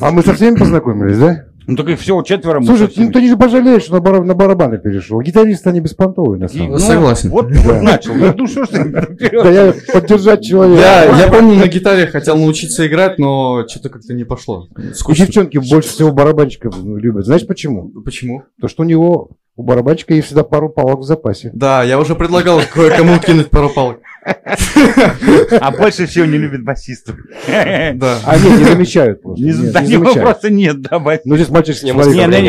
А 0.00 0.10
мы 0.10 0.22
со 0.22 0.34
всеми 0.34 0.56
познакомились, 0.56 1.18
да? 1.18 1.44
Ну, 1.66 1.76
так 1.76 1.88
их 1.88 2.00
всего 2.00 2.22
четверо. 2.22 2.58
мы 2.58 2.66
Слушай, 2.66 2.88
всеми- 2.88 3.06
ну 3.06 3.12
ты 3.12 3.22
не 3.22 3.36
пожалеешь, 3.36 3.82
что 3.84 3.94
на, 3.94 4.00
бар- 4.00 4.24
на 4.24 4.34
барабаны 4.34 4.78
перешел. 4.78 5.20
Гитаристы, 5.20 5.68
они 5.70 5.78
беспонтовые, 5.80 6.40
на 6.40 6.46
И- 6.46 6.48
самом 6.48 6.70
ну, 6.72 6.76
деле. 6.78 6.88
Согласен. 6.90 7.28
Вот, 7.30 7.48
вот 7.52 7.82
начал. 7.82 8.14
Ну, 8.14 8.34
Ну, 8.36 8.46
что 8.48 8.64
ж 8.64 8.68
ты 8.68 9.08
Да 9.30 9.50
я 9.50 9.72
поддержать 9.92 10.42
человека. 10.44 10.80
Я, 10.82 11.04
я 11.16 11.28
помню, 11.28 11.54
на 11.60 11.68
гитаре 11.68 12.08
хотел 12.08 12.36
научиться 12.36 12.84
играть, 12.88 13.18
но 13.20 13.64
что-то 13.68 13.88
как-то 13.90 14.14
не 14.14 14.24
пошло. 14.24 14.66
У 14.76 14.94
Скучно. 14.94 15.26
девчонки 15.26 15.58
больше 15.58 15.90
всего 15.90 16.10
барабанщиков 16.10 16.74
любят. 16.82 17.26
Знаешь 17.26 17.46
почему? 17.46 17.88
Почему? 18.04 18.42
То, 18.60 18.66
что 18.66 18.82
у 18.82 18.86
него 18.86 19.30
У 19.60 19.62
барабанщика 19.62 20.14
есть 20.14 20.28
всегда 20.28 20.42
пару 20.42 20.70
палок 20.70 21.00
в 21.00 21.02
запасе. 21.02 21.50
Да, 21.52 21.82
я 21.82 21.98
уже 21.98 22.14
предлагал 22.14 22.62
кое-кому 22.72 23.18
кинуть 23.18 23.50
пару 23.50 23.68
палок. 23.68 23.98
А 24.24 25.70
больше 25.70 26.06
всего 26.06 26.24
не 26.24 26.38
любит 26.38 26.64
басистов. 26.64 27.16
Да. 27.46 28.18
А 28.24 28.38
нет, 28.38 28.58
не 28.58 28.64
замечают 28.64 29.20
просто. 29.20 29.44
Не, 29.44 29.52
Нет, 29.52 29.72
да, 29.72 29.80
не 29.82 29.86
замечают. 29.88 30.22
просто 30.22 30.50
нет, 30.50 30.80
да, 30.80 30.98
басистов. 30.98 31.26
Ну, 31.30 31.36
здесь 31.36 31.48
мальчишки 31.50 31.84
Не, 31.84 31.92
там- 31.92 32.10
Не, 32.10 32.26
не, 32.26 32.40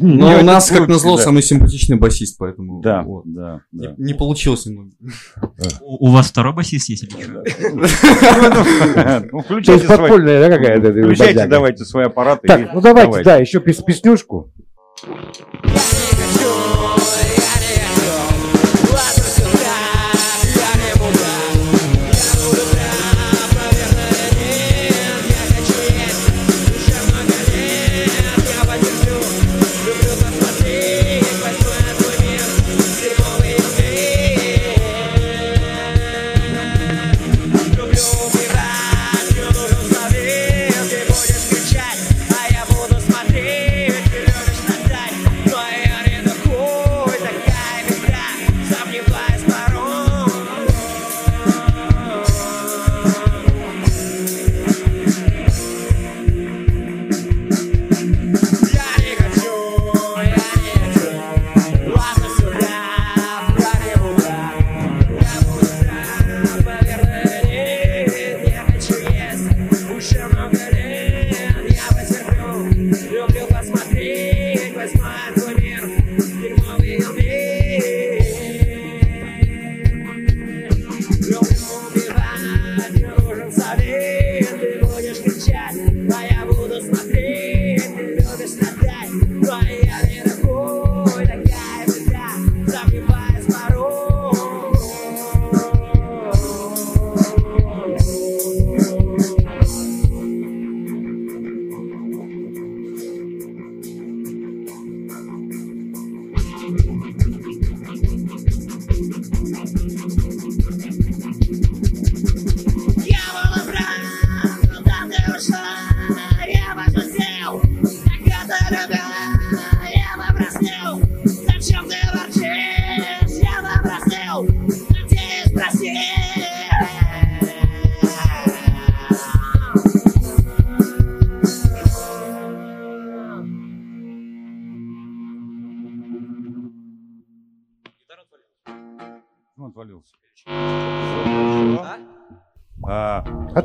не, 0.00 0.16
Но 0.16 0.38
у 0.40 0.42
нас, 0.42 0.68
как 0.70 0.86
назло, 0.86 1.16
да. 1.16 1.22
самый 1.22 1.42
симпатичный 1.42 1.96
басист, 1.96 2.36
поэтому... 2.38 2.82
Да, 2.82 3.02
вот. 3.04 3.22
да, 3.24 3.60
да. 3.72 3.94
Не, 3.96 4.08
не 4.08 4.14
получилось 4.14 4.66
немного. 4.66 4.90
У 5.80 6.08
у 6.08 6.12
вас 6.12 6.28
второй 6.28 6.52
басист 6.52 6.90
есть 6.90 7.04
или 7.04 7.10
что? 7.22 7.42
Ну, 9.32 9.38
То 9.38 9.44
Включайте 9.44 9.86
подпольная, 9.86 10.40
да, 10.46 10.56
какая-то? 10.58 10.90
включайте 10.92 11.46
давайте 11.46 11.84
свои 11.86 12.04
аппараты. 12.04 12.46
и 12.46 12.48
Так, 12.48 12.74
ну 12.74 12.80
давайте, 12.82 13.22
да, 13.22 13.36
еще 13.36 13.60
пес- 13.60 13.82
песнюшку. 15.00 15.50
А 16.42 16.69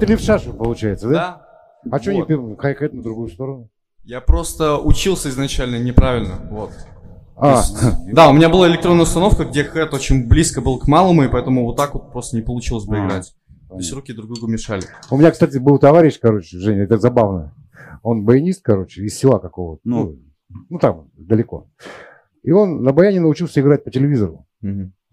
Ты 0.06 0.12
левша, 0.14 0.40
что 0.40 0.54
получается, 0.54 1.10
да? 1.10 1.14
Да. 1.84 1.98
А 1.98 2.00
что 2.02 2.14
не 2.14 2.20
Вот. 2.22 2.28
пи- 2.28 2.56
хай-хэт 2.62 2.94
на 2.94 3.04
другую 3.04 3.30
сторону? 3.30 3.70
Я 4.04 4.22
просто 4.22 4.78
учился 4.78 5.30
изначально 5.30 5.78
неправильно, 5.78 6.36
вот. 6.50 6.72
А, 7.38 7.62
Да, 8.12 8.30
у 8.30 8.34
меня 8.34 8.50
была 8.50 8.68
электронная 8.68 9.04
установка, 9.04 9.46
где 9.46 9.64
хэт 9.64 9.94
очень 9.94 10.28
близко 10.28 10.62
был 10.62 10.80
к 10.80 10.88
малому, 10.88 11.24
и 11.24 11.28
поэтому 11.28 11.66
вот 11.66 11.76
так 11.76 11.94
вот 11.94 12.12
просто 12.12 12.36
не 12.38 12.42
получилось 12.42 12.86
бы 12.86 12.98
А, 12.98 13.06
играть. 13.06 13.36
То 13.70 13.78
есть 13.78 13.92
руки 13.94 14.14
друг 14.14 14.28
другу 14.32 14.48
мешали. 14.48 14.84
у 15.12 15.18
меня, 15.18 15.32
кстати, 15.32 15.58
был 15.58 15.78
товарищ, 15.80 16.18
короче, 16.22 16.58
Женя, 16.60 16.84
это 16.84 16.98
забавно. 16.98 17.54
Он 18.04 18.24
баянист, 18.24 18.62
короче, 18.64 19.04
из 19.04 19.18
села 19.18 19.40
какого-то. 19.40 19.82
Ну. 19.84 20.16
Ну, 20.50 20.60
ну 20.70 20.80
там, 20.80 21.10
далеко. 21.18 21.68
И 22.44 22.52
он 22.52 22.84
на 22.84 22.94
баяне 22.94 23.20
научился 23.20 23.60
играть 23.60 23.84
по 23.84 23.90
телевизору. 23.92 24.46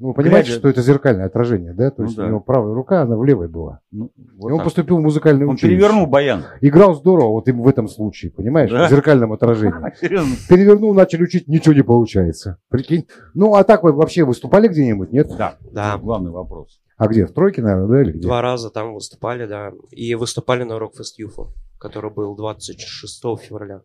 Ну, 0.02 0.08
вы 0.08 0.14
понимаете, 0.14 0.48
Глядя- 0.50 0.58
что 0.58 0.68
это 0.68 0.82
зеркальное 0.82 1.26
отражение, 1.26 1.72
да? 1.74 1.90
То 1.92 2.02
Ну 2.02 2.04
есть 2.06 2.16
да. 2.16 2.24
у 2.24 2.28
него 2.28 2.40
правая 2.40 2.74
рука, 2.74 3.02
она 3.02 3.16
в 3.16 3.22
левой 3.24 3.46
была. 3.46 3.78
Ну, 3.92 4.10
вот 4.36 4.48
и 4.48 4.52
он 4.52 4.58
так. 4.58 4.64
поступил 4.64 4.96
в 4.96 5.00
музыкальное 5.00 5.46
Он 5.46 5.54
училище. 5.54 5.76
перевернул 5.76 6.06
баян. 6.08 6.42
Играл 6.60 6.94
здорово, 6.96 7.28
вот 7.28 7.46
им 7.46 7.62
в 7.62 7.68
этом 7.68 7.86
случае, 7.86 8.32
понимаешь? 8.32 8.68
Да? 8.68 8.88
В 8.88 8.90
зеркальном 8.90 9.32
отражении. 9.32 9.78
Перевернул, 10.48 10.92
начали 10.92 11.22
учить, 11.22 11.46
ничего 11.46 11.72
не 11.74 11.82
получается. 11.84 12.58
Прикинь. 12.68 13.06
Ну, 13.34 13.54
а 13.54 13.62
так 13.62 13.84
вы 13.84 13.92
вообще 13.92 14.24
выступали 14.24 14.66
где-нибудь, 14.66 15.12
нет? 15.12 15.28
Да, 15.38 15.56
Да. 15.70 15.96
главный 15.98 16.32
вопрос. 16.32 16.80
А 16.96 17.06
где? 17.06 17.24
В 17.24 17.32
тройке, 17.32 17.62
наверное, 17.62 17.86
да? 17.86 18.02
Или 18.02 18.10
где? 18.10 18.22
Два 18.26 18.42
раза 18.42 18.70
там 18.70 18.94
выступали, 18.94 19.46
да. 19.46 19.70
И 19.92 20.16
выступали 20.16 20.64
на 20.64 20.72
Rockfest 20.78 21.14
Юфу, 21.18 21.52
который 21.78 22.10
был 22.10 22.34
26 22.34 23.36
февраля. 23.40 23.82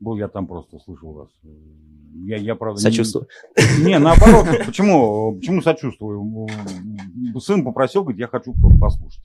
Был 0.00 0.16
я 0.16 0.26
там 0.26 0.48
просто, 0.48 0.78
слышал 0.84 1.12
вас. 1.12 1.28
Я, 2.12 2.36
я 2.36 2.54
правда... 2.54 2.78
не- 2.78 2.82
Сочувствую. 2.82 3.26
Не, 3.82 3.98
наоборот, 3.98 4.46
почему, 4.66 5.34
почему 5.36 5.62
сочувствую? 5.62 6.48
Сын 7.38 7.64
попросил, 7.64 8.02
говорит, 8.02 8.20
я 8.20 8.26
хочу 8.28 8.52
по- 8.54 8.76
послушать 8.78 9.22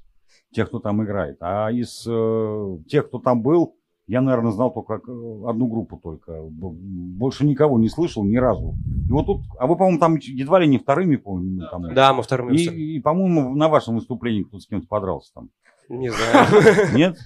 тех, 0.53 0.67
кто 0.69 0.79
там 0.79 1.03
играет. 1.03 1.37
А 1.41 1.69
из 1.71 2.05
э, 2.07 2.77
тех, 2.87 3.07
кто 3.07 3.19
там 3.19 3.41
был, 3.41 3.75
я, 4.07 4.21
наверное, 4.21 4.51
знал 4.51 4.71
только 4.71 4.93
э, 4.95 5.49
одну 5.49 5.67
группу 5.67 5.97
только. 6.01 6.41
Больше 6.43 7.45
никого 7.45 7.77
не 7.79 7.89
слышал 7.89 8.23
ни 8.23 8.37
разу. 8.37 8.75
И 9.07 9.11
вот 9.11 9.25
тут, 9.25 9.41
а 9.59 9.67
вы, 9.67 9.75
по-моему, 9.75 9.99
там 9.99 10.15
едва 10.15 10.59
ли 10.59 10.67
не 10.67 10.77
вторыми, 10.77 11.15
по-моему, 11.17 11.61
там. 11.69 11.93
Да, 11.93 12.13
мы 12.13 12.23
вторым 12.23 12.49
И, 12.51 12.57
и, 12.63 12.99
по-моему, 13.01 13.53
на 13.55 13.67
вашем 13.67 13.95
выступлении 13.95 14.43
кто-то 14.43 14.61
с 14.61 14.67
кем-то 14.67 14.87
подрался 14.87 15.33
там. 15.33 15.49
Не 15.89 16.09
знаю. 16.09 16.95
Нет? 16.95 17.17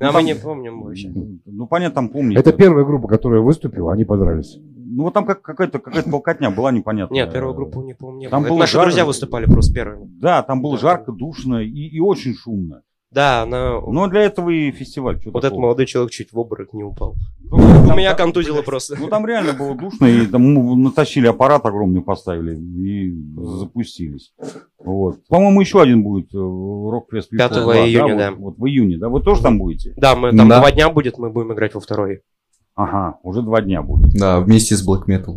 А 0.00 0.04
Ну, 0.04 0.06
мы 0.08 0.12
там- 0.12 0.24
не 0.26 0.34
помним 0.36 0.82
вообще. 0.82 1.12
Ну, 1.46 1.66
понятно, 1.66 1.94
там 1.96 2.08
помните. 2.10 2.38
Это 2.38 2.52
первая 2.52 2.84
группа, 2.84 3.08
которая 3.08 3.40
выступила, 3.40 3.92
они 3.92 4.04
подрались. 4.04 4.56
Ну, 4.98 5.04
вот 5.04 5.14
там 5.14 5.24
как, 5.24 5.42
какая-то 5.42 5.78
какая-то 5.78 6.10
толкотня 6.10 6.50
была 6.50 6.72
непонятная. 6.72 7.14
Нет, 7.24 7.32
первую 7.32 7.54
группу 7.54 7.82
не 7.82 7.94
помню. 7.94 8.28
Там 8.30 8.42
было 8.42 8.58
наши 8.58 8.72
жарко. 8.72 8.86
друзья 8.88 9.04
выступали 9.04 9.44
просто 9.46 9.72
первыми. 9.72 10.08
Да, 10.20 10.42
там 10.42 10.60
было 10.60 10.74
Да. 10.74 10.80
жарко, 10.80 11.12
душно 11.12 11.62
и, 11.62 11.68
и 11.70 12.00
очень 12.00 12.34
шумно. 12.34 12.82
Да, 13.12 13.42
она... 13.42 13.80
Но 13.80 14.08
для 14.08 14.22
этого 14.22 14.50
и 14.50 14.72
фестиваль. 14.72 15.20
что 15.20 15.30
Вот 15.30 15.38
этот 15.38 15.50
такого? 15.50 15.62
молодой 15.66 15.86
человек 15.86 16.10
чуть 16.10 16.32
в 16.32 16.38
обморок 16.38 16.72
не 16.74 16.82
упал. 16.82 17.14
Ну, 17.40 17.56
У 17.58 17.96
меня 17.96 18.10
там- 18.14 18.26
контузило 18.26 18.62
просто. 18.62 18.96
Ну, 19.00 19.06
там 19.06 19.24
реально 19.24 19.52
было 19.52 19.76
душно, 19.76 20.04
и 20.06 20.26
там 20.26 20.52
ну, 20.52 20.74
натащили 20.74 21.28
аппарат 21.28 21.64
огромный, 21.64 22.02
поставили 22.02 22.56
и 22.56 23.14
запустились. 23.36 24.34
Вот. 24.78 25.24
По-моему, 25.28 25.60
еще 25.60 25.80
один 25.80 26.02
будет 26.02 26.34
э, 26.34 26.38
Рокфест 26.38 27.30
5 27.30 27.52
июня, 27.52 28.16
да. 28.16 28.30
Вот, 28.32 28.40
вот 28.40 28.58
в 28.58 28.66
июне, 28.66 28.98
да? 28.98 29.08
Вы 29.08 29.22
тоже 29.22 29.42
там 29.42 29.58
будете? 29.58 29.94
Да, 29.96 30.16
мы 30.16 30.36
там 30.36 30.48
Да. 30.48 30.58
два 30.58 30.72
дня 30.72 30.90
будет, 30.90 31.18
мы 31.18 31.30
будем 31.30 31.52
играть 31.52 31.74
во 31.74 31.80
второй. 31.80 32.22
Ага, 32.78 33.18
уже 33.24 33.42
два 33.42 33.60
дня 33.60 33.82
будет. 33.82 34.12
Да, 34.12 34.38
вместе 34.38 34.76
с 34.76 34.88
Black 34.88 35.06
Metal. 35.08 35.36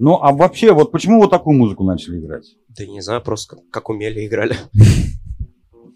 Ну, 0.00 0.18
а 0.20 0.32
вообще, 0.32 0.72
вот 0.72 0.90
почему 0.90 1.20
вот 1.20 1.30
такую 1.30 1.56
музыку 1.56 1.84
начали 1.84 2.18
играть? 2.18 2.56
Да 2.76 2.84
не 2.84 3.00
знаю, 3.00 3.22
просто 3.22 3.54
как, 3.54 3.70
как 3.70 3.88
умели 3.88 4.26
играли. 4.26 4.56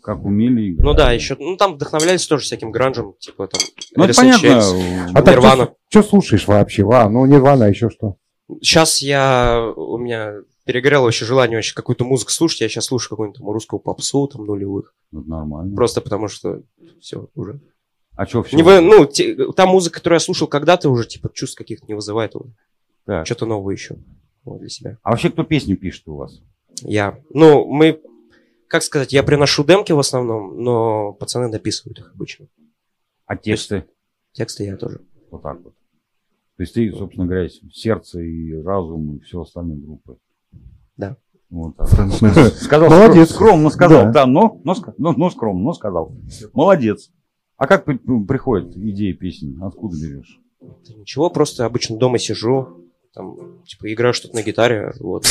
Как 0.01 0.25
умели 0.25 0.71
играть? 0.71 0.85
Ну 0.85 0.95
да, 0.95 1.11
еще, 1.11 1.37
ну 1.41 1.57
там 1.57 1.75
вдохновлялись 1.75 2.25
тоже 2.29 2.45
всяким 2.45 2.71
гранжем, 2.71 3.15
типа 3.19 3.49
там 3.49 3.61
Ну, 3.97 4.05
это 4.05 4.15
понятно. 4.15 4.47
Chains. 4.47 5.11
А 5.13 5.21
Нирвана. 5.29 5.75
что 5.89 6.03
слушаешь 6.05 6.47
вообще? 6.47 6.89
А, 6.93 7.09
ну 7.11 7.27
Нирвана, 7.27 7.65
а 7.65 7.69
еще 7.69 7.91
что? 7.91 8.15
Сейчас 8.63 9.03
я, 9.03 9.73
у 9.75 9.99
меня 9.99 10.35
перегорело 10.67 11.07
вообще 11.07 11.25
желание 11.25 11.59
вообще 11.59 11.75
какую-то 11.75 12.05
музыку 12.05 12.31
слушать, 12.31 12.61
я 12.61 12.69
сейчас 12.69 12.85
слушаю 12.85 13.11
какую-нибудь 13.11 13.41
там 13.41 13.51
русскую 13.51 13.81
попсу, 13.81 14.29
там 14.29 14.47
нулевых. 14.47 14.95
Вот 15.11 15.27
нормально. 15.27 15.75
Просто 15.75 16.01
потому 16.01 16.29
что 16.29 16.63
все 17.01 17.27
уже. 17.35 17.61
А 18.19 18.27
что 18.27 18.43
все? 18.43 18.57
Не 18.57 18.65
вы, 18.65 18.81
ну, 18.81 19.07
те- 19.07 19.37
та 19.53 19.65
музыка, 19.65 20.01
которую 20.01 20.17
я 20.17 20.21
слушал 20.21 20.49
когда-то, 20.49 20.91
уже 20.91 21.07
типа 21.07 21.31
чувств 21.33 21.57
каких-то 21.57 21.87
не 21.87 21.95
вызывает. 21.95 22.35
уже. 22.35 22.53
Так. 23.05 23.25
что-то 23.25 23.47
новое 23.47 23.77
ищу 23.77 23.97
вот, 24.45 24.59
для 24.59 24.69
себя. 24.69 24.99
А 25.03 25.11
вообще 25.11 25.31
кто 25.31 25.45
песни 25.45 25.75
пишет 25.75 26.07
у 26.09 26.17
вас? 26.17 26.43
Я, 26.83 27.19
ну, 27.31 27.65
мы, 27.65 28.01
как 28.67 28.83
сказать, 28.83 29.13
я 29.13 29.23
приношу 29.23 29.65
демки 29.65 29.93
в 29.93 29.99
основном, 30.01 30.63
но 30.63 31.13
пацаны 31.13 31.49
дописывают 31.51 32.01
их 32.01 32.13
обычно. 32.13 32.49
А 33.25 33.37
тексты? 33.37 33.85
Тексты 34.33 34.65
я 34.65 34.77
тоже. 34.77 35.01
Вот 35.31 35.43
так 35.43 35.61
вот. 35.63 35.75
То 36.57 36.63
есть 36.65 36.75
ты, 36.75 36.93
собственно 36.93 37.27
говоря, 37.27 37.49
сердце 37.73 38.21
и 38.21 38.53
разум 38.63 39.17
и 39.17 39.21
все 39.21 39.41
остальные 39.43 39.79
группы. 39.79 40.19
Да. 40.97 41.17
Вот 41.51 41.77
так. 41.77 41.89
Сказал 42.57 42.91
Молодец. 42.91 43.31
скро- 43.31 43.35
скромно 43.35 43.71
сказал, 43.71 44.03
Да. 44.07 44.11
да, 44.13 44.27
но, 44.27 44.61
но, 44.65 44.75
но, 44.99 45.13
но 45.13 45.31
скромно, 45.31 45.63
но 45.63 45.73
сказал. 45.73 46.13
Молодец. 46.53 47.11
А 47.59 47.67
как 47.67 47.85
при- 47.85 47.99
приходит 48.27 48.75
идея 48.77 49.13
песни? 49.15 49.57
Откуда 49.61 49.97
берешь? 50.01 50.41
Да 50.61 50.95
Ничего, 50.97 51.29
просто 51.29 51.67
обычно 51.67 51.97
дома 51.99 52.19
сижу, 52.19 52.85
там, 53.13 53.63
типа, 53.65 53.93
играю 53.93 54.15
что-то 54.15 54.35
на 54.37 54.43
гитаре, 54.43 54.93
вот, 55.01 55.25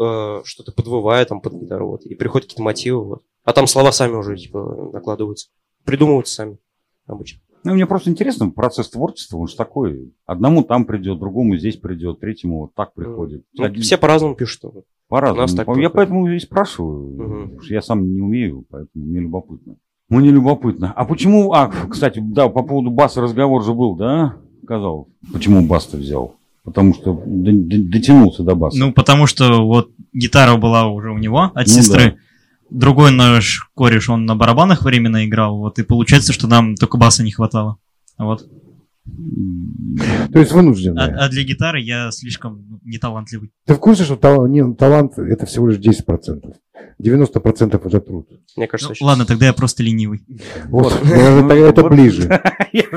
Э, 0.00 0.42
что-то 0.44 0.70
подвываю 0.70 1.26
там 1.26 1.40
под 1.40 1.54
гитару, 1.54 1.88
вот, 1.88 2.06
и 2.06 2.14
приходят 2.14 2.44
какие-то 2.46 2.62
мотивы, 2.62 3.04
вот. 3.04 3.22
А 3.42 3.52
там 3.52 3.66
слова 3.66 3.90
сами 3.90 4.14
уже, 4.14 4.36
типа, 4.36 4.90
накладываются, 4.92 5.48
придумываются 5.84 6.34
сами 6.34 6.58
обычно. 7.06 7.40
Ну, 7.64 7.74
мне 7.74 7.84
просто 7.84 8.08
интересно, 8.10 8.48
процесс 8.50 8.90
творчества, 8.90 9.38
он 9.38 9.48
же 9.48 9.56
такой. 9.56 10.12
Одному 10.24 10.62
там 10.62 10.84
придет, 10.84 11.18
другому 11.18 11.56
здесь 11.56 11.76
придет, 11.78 12.20
третьему 12.20 12.60
вот 12.60 12.74
так 12.74 12.94
приходит. 12.94 13.44
Ну, 13.54 13.64
Один- 13.64 13.82
все 13.82 13.98
по-разному 13.98 14.36
пишут. 14.36 14.62
По-разному. 15.08 15.48
я 15.48 15.64
проходит. 15.64 15.92
поэтому 15.94 16.28
и 16.30 16.38
спрашиваю, 16.38 17.08
Мгм. 17.16 17.42
потому 17.44 17.60
что 17.62 17.74
я 17.74 17.82
сам 17.82 18.12
не 18.14 18.20
умею, 18.20 18.64
поэтому 18.70 19.04
мне 19.04 19.18
любопытно. 19.20 19.76
Мне 20.08 20.30
любопытно. 20.30 20.92
А 20.96 21.04
почему, 21.04 21.52
а, 21.52 21.68
кстати, 21.68 22.18
да, 22.18 22.48
по 22.48 22.62
поводу 22.62 22.90
баса 22.90 23.20
разговор 23.20 23.62
же 23.62 23.74
был, 23.74 23.94
да, 23.94 24.36
сказал. 24.64 25.08
Почему 25.32 25.66
бас-то 25.66 25.96
взял? 25.98 26.36
Потому 26.64 26.94
что 26.94 27.22
дотянулся 27.24 28.42
до 28.42 28.54
баса. 28.54 28.78
Ну, 28.78 28.92
потому 28.92 29.26
что 29.26 29.66
вот 29.66 29.90
гитара 30.12 30.56
была 30.56 30.86
уже 30.86 31.10
у 31.10 31.18
него 31.18 31.50
от 31.54 31.66
Ну 31.66 31.72
сестры. 31.72 32.18
Другой 32.70 33.12
наш 33.12 33.70
кореш, 33.74 34.10
он 34.10 34.26
на 34.26 34.36
барабанах 34.36 34.82
временно 34.82 35.24
играл, 35.26 35.56
вот, 35.56 35.78
и 35.78 35.82
получается, 35.82 36.34
что 36.34 36.46
нам 36.46 36.74
только 36.74 36.98
баса 36.98 37.22
не 37.22 37.30
хватало. 37.30 37.78
Вот. 38.18 38.46
То 40.32 40.38
есть 40.38 40.52
вынужденная. 40.52 41.16
А, 41.16 41.26
а 41.26 41.28
для 41.28 41.42
гитары 41.44 41.80
я 41.80 42.10
слишком 42.10 42.64
ну, 42.68 42.80
неталантливый. 42.84 43.50
Ты 43.66 43.74
в 43.74 43.78
курсе, 43.78 44.04
что 44.04 44.16
тал- 44.16 44.46
не, 44.46 44.74
талант 44.74 45.18
это 45.18 45.46
всего 45.46 45.68
лишь 45.68 45.78
10%? 45.78 46.54
90% 47.02 47.86
это 47.86 48.00
труд. 48.00 48.28
Мне 48.56 48.66
кажется, 48.66 48.88
Ну, 48.88 48.92
очень- 48.92 49.06
ладно, 49.06 49.24
тогда 49.24 49.46
я 49.46 49.52
просто 49.52 49.82
ленивый. 49.82 50.24
Вот, 50.68 50.92
это, 51.04 51.54
это 51.54 51.88
ближе. 51.88 52.28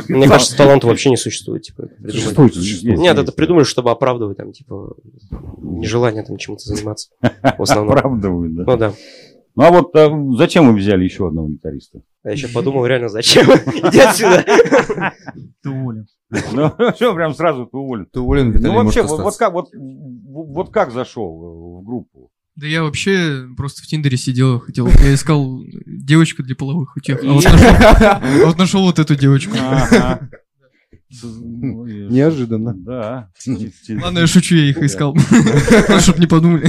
Мне 0.07 0.27
кажется, 0.27 0.57
таланта 0.57 0.87
вообще 0.87 1.09
не 1.09 1.17
существует, 1.17 1.63
типа. 1.63 1.87
Существует, 2.07 2.53
существует. 2.55 2.99
Нет, 2.99 3.17
это 3.17 3.31
придумали, 3.31 3.63
чтобы 3.63 3.91
оправдывать 3.91 4.37
там, 4.37 4.53
типа, 4.53 4.95
нежелание 5.61 6.23
там 6.23 6.37
чему-то 6.37 6.63
заниматься. 6.63 7.09
Оправдывают, 7.21 8.55
да. 8.55 8.63
Ну 8.65 8.77
да. 8.77 8.93
Ну, 9.55 9.63
а 9.63 9.71
вот 9.71 9.95
а, 9.95 10.09
зачем 10.37 10.67
вы 10.67 10.79
взяли 10.79 11.03
еще 11.03 11.27
одного 11.27 11.49
гитариста? 11.49 12.01
А 12.23 12.29
я 12.29 12.33
еще 12.33 12.47
подумал, 12.47 12.85
реально, 12.85 13.09
зачем? 13.09 13.45
Иди 13.49 13.99
отсюда. 13.99 14.45
Ты 15.61 15.69
уволен. 15.69 16.07
Ну, 16.29 16.73
что, 16.95 17.13
прям 17.13 17.33
сразу 17.33 17.65
ты 17.65 17.77
уволен. 17.77 18.05
Ты 18.05 18.19
уволен, 18.19 18.51
Виталий, 18.51 18.69
Ну, 18.69 18.83
вообще, 18.83 19.03
вот, 19.03 19.35
как, 19.35 19.53
вот, 19.53 19.69
вот 19.73 20.69
как 20.71 20.91
зашел 20.91 21.81
в 21.81 21.83
группу? 21.83 22.31
Да 22.55 22.67
я 22.67 22.83
вообще 22.83 23.47
просто 23.55 23.81
в 23.81 23.87
Тиндере 23.87 24.17
сидел, 24.17 24.59
хотел. 24.59 24.87
Я 24.87 25.13
искал 25.13 25.63
девочку 25.85 26.43
для 26.43 26.55
половых 26.55 26.95
утех. 26.95 27.23
А 27.23 27.27
вот 27.27 27.43
нашел, 27.43 27.69
а 27.69 28.45
вот 28.45 28.57
нашел 28.57 28.81
вот 28.83 28.99
эту 28.99 29.15
девочку. 29.15 29.55
Ну, 31.61 31.85
Неожиданно. 31.85 32.73
Да. 32.73 33.29
Ладно, 34.01 34.19
я 34.19 34.27
шучу, 34.27 34.55
я 34.55 34.69
их 34.69 34.77
искал. 34.77 35.15
Чтоб 35.99 36.17
не 36.19 36.27
подумали. 36.27 36.67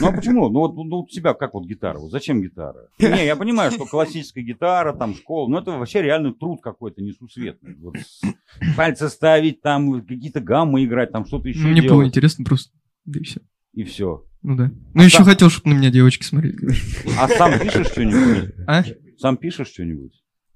Ну 0.00 0.08
а 0.08 0.12
почему? 0.12 0.48
Ну 0.48 0.60
вот 0.60 0.74
ну, 0.74 1.00
у 1.00 1.06
тебя 1.06 1.34
как 1.34 1.54
вот 1.54 1.66
гитара? 1.66 1.98
Вот 1.98 2.10
зачем 2.10 2.42
гитара? 2.42 2.88
Не, 2.98 3.24
я 3.24 3.36
понимаю, 3.36 3.70
что 3.70 3.86
классическая 3.86 4.42
гитара, 4.42 4.92
там 4.92 5.14
школа, 5.14 5.48
но 5.48 5.60
это 5.60 5.72
вообще 5.72 6.02
реальный 6.02 6.34
труд 6.34 6.60
какой-то 6.62 7.02
несусветный. 7.02 7.76
Пальцы 8.76 9.08
ставить, 9.08 9.62
там 9.62 10.02
какие-то 10.02 10.40
гаммы 10.40 10.84
играть, 10.84 11.12
там 11.12 11.24
что-то 11.24 11.48
еще 11.48 11.66
Мне 11.66 11.82
было 11.82 12.04
интересно 12.04 12.44
просто. 12.44 12.72
Да 13.04 13.20
и 13.20 13.22
все. 13.22 13.40
И 13.72 13.84
все. 13.84 14.24
Ну 14.42 14.56
да. 14.56 14.70
Ну 14.94 15.02
еще 15.02 15.24
хотел, 15.24 15.50
чтобы 15.50 15.70
на 15.70 15.78
меня 15.78 15.90
девочки 15.90 16.24
смотрели. 16.24 16.58
А 17.18 17.28
сам 17.28 17.58
пишешь 17.58 17.88
что-нибудь? 17.88 18.54
А? 18.66 18.84
Сам 19.18 19.36
пишешь 19.36 19.68
что-нибудь? 19.68 20.12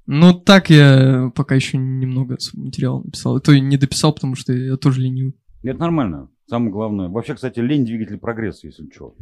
Ну 0.07 0.35
так 0.35 0.71
я 0.71 1.31
пока 1.35 1.55
еще 1.55 1.79
немного 1.79 2.37
материала 2.55 3.03
написал. 3.03 3.37
И 3.37 3.41
то 3.41 3.53
и 3.53 3.61
не 3.61 3.77
дописал, 3.77 4.13
потому 4.13 4.35
что 4.35 4.53
я 4.53 4.77
тоже 4.77 5.01
ленивый. 5.01 5.35
Это 5.63 5.79
нормально. 5.79 6.29
Самое 6.49 6.73
главное. 6.73 7.09
Вообще, 7.09 7.35
кстати, 7.35 7.61
лень 7.61 7.85
двигатель 7.85 8.19
прогресса, 8.19 8.67
если 8.67 8.89
что. 8.93 9.15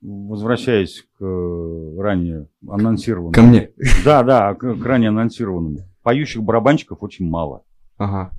Возвращаясь 0.00 1.04
к 1.18 1.24
э, 1.24 1.96
ранее 1.98 2.48
анонсированному. 2.68 3.32
Ко 3.32 3.42
мне. 3.42 3.70
Да, 4.04 4.22
да, 4.22 4.54
к, 4.54 4.74
к 4.76 4.84
ранее 4.84 5.08
анонсированному. 5.08 5.78
Поющих 6.02 6.42
барабанщиков 6.42 6.98
очень 7.02 7.26
мало. 7.28 7.64
Ага. 7.96 8.32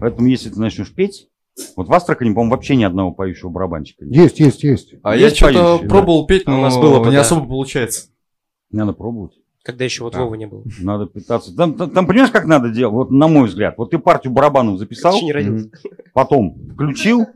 Поэтому, 0.00 0.26
если 0.28 0.50
ты 0.50 0.58
начнешь 0.58 0.92
петь, 0.92 1.28
вот 1.76 1.88
в 1.88 1.92
Астрахани, 1.92 2.30
по-моему, 2.32 2.52
вообще 2.52 2.74
ни 2.76 2.84
одного 2.84 3.12
поющего 3.12 3.50
барабанщика 3.50 4.04
нет. 4.04 4.14
Есть, 4.16 4.40
есть, 4.40 4.62
есть. 4.64 4.94
А 5.02 5.14
Есть 5.16 5.40
я 5.40 5.50
что-то 5.50 5.82
да? 5.82 5.88
пробовал 5.88 6.26
петь, 6.26 6.44
А 6.46 6.50
но 6.50 6.58
у 6.60 6.62
нас 6.62 6.76
было 6.76 7.00
бы, 7.00 7.06
не 7.10 7.16
да. 7.16 7.20
особо 7.20 7.46
получается. 7.46 8.08
Надо 8.70 8.92
пробовать. 8.92 9.34
Когда 9.68 9.84
еще 9.84 10.02
вот 10.04 10.16
Вова 10.16 10.34
не 10.34 10.46
было. 10.46 10.62
Надо 10.80 11.04
пытаться. 11.04 11.54
Там, 11.54 11.74
там- 11.74 11.90
там 11.90 12.06
понимаешь, 12.06 12.30
как 12.30 12.46
надо 12.46 12.70
делать? 12.70 12.94
Вот 12.94 13.10
на 13.10 13.28
мой 13.28 13.48
взгляд. 13.48 13.74
Вот 13.76 13.90
ты 13.90 13.98
партию 13.98 14.32
барабанов 14.32 14.78
записал, 14.78 15.14
Еще 15.14 15.26
не 15.26 15.32
родился. 15.34 15.68
потом 16.14 16.56
включил, 16.72 17.26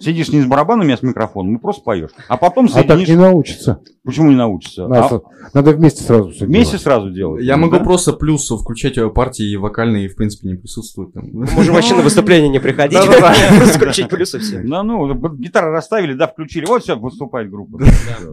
сидишь 0.00 0.30
не 0.30 0.40
с 0.40 0.46
барабанами, 0.46 0.94
а 0.94 0.96
с 0.96 1.02
микрофоном 1.02 1.56
и 1.56 1.60
просто 1.60 1.82
поешь. 1.82 2.08
А 2.28 2.38
потом 2.38 2.64
А 2.64 2.68
так 2.68 2.86
соединишь. 2.86 3.08
не 3.10 3.16
научится. 3.16 3.82
Почему 4.04 4.30
не 4.30 4.36
научишься? 4.36 4.88
Надо, 4.88 5.16
А 5.16 5.20
надо 5.52 5.72
вместе 5.72 6.02
сразу 6.02 6.30
все 6.30 6.46
вместе 6.46 6.70
делать. 6.72 6.82
сразу 6.82 7.10
делать. 7.10 7.44
Я 7.44 7.56
Ну, 7.58 7.66
могу 7.66 7.76
да? 7.76 7.84
просто 7.84 8.14
плюс 8.14 8.48
включать 8.50 8.94
партии 9.12 9.56
вокальные 9.56 10.06
и, 10.06 10.08
в 10.08 10.16
принципе, 10.16 10.48
не 10.48 10.54
присутствовать 10.54 11.12
там. 11.12 11.24
Можем 11.30 11.74
вообще 11.74 11.94
на 11.94 12.00
выступление 12.00 12.48
не 12.48 12.58
приходить. 12.58 12.98
Просто 13.04 13.78
включить 13.78 14.08
плюсы 14.08 14.38
все. 14.38 14.62
Да, 14.62 14.82
ну, 14.82 15.14
гитары 15.36 15.70
расставили, 15.72 16.14
да, 16.14 16.26
включили. 16.26 16.64
Вот 16.64 16.82
все, 16.84 16.96
выступает 16.98 17.50
группа. 17.50 17.80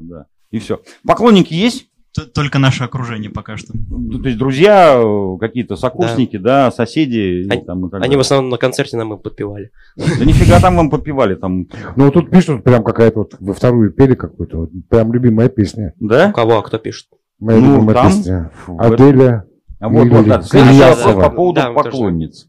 Да. 0.02 0.28
И 0.52 0.60
все. 0.60 0.80
Поклонники 1.06 1.54
есть? 1.54 1.90
Только 2.34 2.60
наше 2.60 2.84
окружение 2.84 3.32
пока 3.32 3.58
что. 3.58 3.74
Ну, 3.90 4.20
То 4.20 4.28
есть 4.28 4.38
друзья, 4.38 5.02
э, 5.04 5.38
какие-то 5.40 5.76
сокурсники, 5.76 6.38
да, 6.38 6.70
соседи. 6.72 7.44
и 7.46 7.50
Они- 7.50 7.64
там, 7.64 7.88
и 7.88 7.90
так 7.90 8.04
Они 8.04 8.16
в 8.16 8.20
основном 8.20 8.50
на 8.52 8.58
концерте 8.58 8.98
нам 8.98 9.14
и 9.14 9.18
подпевали. 9.18 9.72
Да 9.98 10.24
нифига 10.24 10.60
там 10.60 10.76
вам 10.76 10.90
подпевали, 10.92 11.34
там, 11.36 11.68
Ну, 11.96 12.06
вот 12.06 12.14
тут 12.14 12.30
пишут 12.30 12.64
прям 12.64 12.84
какая-то 12.84 13.20
вот, 13.20 13.36
вы 13.40 13.54
вторую 13.56 13.92
пели 13.92 14.14
какую-то, 14.14 14.58
вот, 14.58 14.70
прям 14.90 15.12
любимая 15.12 15.50
песня. 15.50 15.94
У 16.00 16.08
да? 16.08 16.32
кого, 16.32 16.60
а 16.60 16.62
кто 16.62 16.78
пишет? 16.78 17.08
Моя 17.40 17.60
Ну, 17.60 17.74
любимая 17.78 17.96
там- 17.96 18.08
песня. 18.10 18.52
Фу, 18.64 18.78
Аделя. 18.80 19.46
А 19.80 19.90
вот, 19.90 20.08
вот, 20.08 20.26
да, 20.28 20.36
Ильясова. 20.54 21.14
вопрос 21.14 21.24
по 21.26 21.30
поводу 21.32 21.62
Да, 21.62 21.72
поклонниц. 21.72 22.48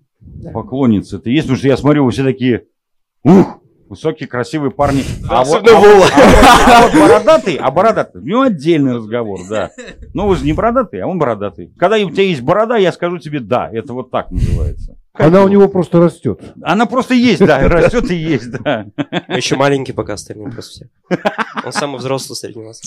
Поклонниц 0.53 1.13
это 1.13 1.31
есть, 1.31 1.45
потому 1.45 1.57
что 1.59 1.69
я 1.69 1.77
смотрю, 1.79 2.05
вы 2.05 2.11
все 2.11 2.23
такие, 2.23 2.65
ух, 3.25 3.61
высокие, 3.95 4.29
красивые 4.29 4.71
парни. 4.71 5.03
А 5.29 5.45
вот, 5.45 5.67
а, 5.69 5.75
Вова. 5.75 5.85
вот- 5.87 6.13
а 6.15 6.27
вот- 6.27 6.69
а 6.69 6.83
вот 6.83 7.01
бородатый, 7.01 7.57
а 7.57 7.71
бородатый, 7.71 8.21
у 8.23 8.25
него 8.25 8.43
отдельный 8.43 8.95
разговор, 8.95 9.41
да. 9.49 9.71
Ну, 10.13 10.27
вы 10.29 10.37
же 10.37 10.45
не 10.45 10.53
бородатый, 10.53 11.01
а 11.01 11.07
он 11.07 11.19
бородатый. 11.19 11.73
Когда 11.79 11.97
у 11.97 12.11
тебя 12.11 12.25
есть 12.25 12.43
борода, 12.43 12.77
я 12.77 12.93
скажу 12.93 13.19
тебе 13.19 13.41
да, 13.41 13.69
это 13.73 13.93
вот 13.93 14.11
так 14.11 14.31
называется. 14.31 14.97
Она 15.15 15.45
у 15.45 15.49
него 15.49 15.69
просто 15.69 16.01
растет. 16.01 16.41
Она 16.61 16.87
просто 16.87 17.15
есть, 17.15 17.39
да, 17.45 17.69
растет 17.69 18.11
и 18.11 18.17
есть, 18.17 18.51
да. 18.51 18.87
Еще 19.29 19.55
маленький 19.55 19.93
пока 19.93 20.15
остальные 20.15 20.51
просто 20.51 20.71
все. 20.73 20.91
Он 21.65 21.73
самый 21.73 21.99
взрослый 21.99 22.37
среди 22.37 22.59
нас. 22.59 22.81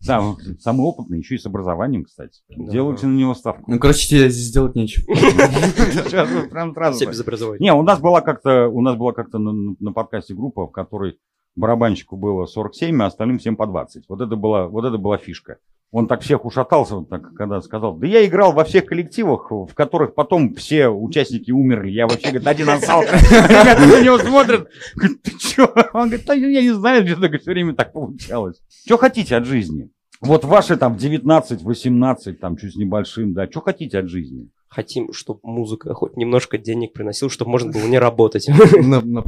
Сам, 0.00 0.36
самый 0.58 0.82
опытный, 0.82 1.18
еще 1.18 1.36
и 1.36 1.38
с 1.38 1.46
образованием, 1.46 2.04
кстати. 2.04 2.40
Да. 2.48 2.72
Делайте 2.72 3.06
на 3.06 3.16
него 3.16 3.34
ставку. 3.34 3.70
Ну, 3.70 3.78
короче, 3.78 4.08
тебе 4.08 4.28
здесь 4.28 4.52
делать 4.52 4.74
нечего. 4.74 5.14
Сейчас 5.14 6.28
прям 6.50 6.74
сразу 6.74 6.96
Все 6.96 7.06
без 7.06 7.20
образования. 7.20 7.62
Не, 7.62 7.72
у 7.72 7.82
нас 7.82 8.00
была 8.00 8.22
как-то, 8.22 8.66
у 8.66 8.80
нас 8.80 8.96
была 8.96 9.12
как-то 9.12 9.38
на, 9.38 9.76
на 9.78 9.92
подкасте 9.92 10.34
группа, 10.34 10.66
в 10.66 10.72
которой 10.72 11.18
барабанщику 11.54 12.16
было 12.16 12.46
47, 12.46 13.02
а 13.02 13.06
остальным 13.06 13.38
всем 13.38 13.56
по 13.56 13.66
20. 13.66 14.06
Вот 14.08 14.20
это 14.20 14.34
была, 14.34 14.66
вот 14.66 14.84
это 14.84 14.98
была 14.98 15.16
фишка. 15.16 15.58
Он 15.92 16.08
так 16.08 16.22
всех 16.22 16.46
ушатался, 16.46 16.96
вот 16.96 17.10
так, 17.10 17.34
когда 17.34 17.60
сказал, 17.60 17.94
да 17.94 18.06
я 18.06 18.24
играл 18.24 18.52
во 18.52 18.64
всех 18.64 18.86
коллективах, 18.86 19.50
в 19.50 19.74
которых 19.74 20.14
потом 20.14 20.54
все 20.54 20.88
участники 20.88 21.50
умерли. 21.50 21.90
Я 21.90 22.06
вообще, 22.06 22.28
говорит, 22.28 22.46
один 22.48 22.70
остался. 22.70 23.14
Ребята 23.46 23.86
на 23.86 24.02
него 24.02 24.18
смотрят. 24.18 24.68
Говорит, 24.96 25.22
ты 25.22 25.38
что? 25.38 25.64
Он 25.92 26.08
говорит, 26.08 26.24
да 26.24 26.32
я 26.32 26.62
не 26.62 26.70
знаю, 26.70 27.02
мне 27.02 27.14
все 27.14 27.50
время 27.50 27.74
так 27.74 27.92
получалось. 27.92 28.62
Что 28.86 28.96
хотите 28.96 29.36
от 29.36 29.44
жизни? 29.44 29.90
Вот 30.22 30.44
ваши 30.44 30.78
там 30.78 30.96
19, 30.96 31.62
18, 31.62 32.40
там 32.40 32.56
чуть 32.56 32.72
с 32.72 32.76
небольшим, 32.76 33.34
да, 33.34 33.46
что 33.46 33.60
хотите 33.60 33.98
от 33.98 34.08
жизни? 34.08 34.48
Хотим, 34.68 35.12
чтобы 35.12 35.40
музыка 35.42 35.92
хоть 35.92 36.16
немножко 36.16 36.56
денег 36.56 36.94
приносила, 36.94 37.30
чтобы 37.30 37.50
можно 37.50 37.70
было 37.70 37.86
не 37.86 37.98
работать. 37.98 38.46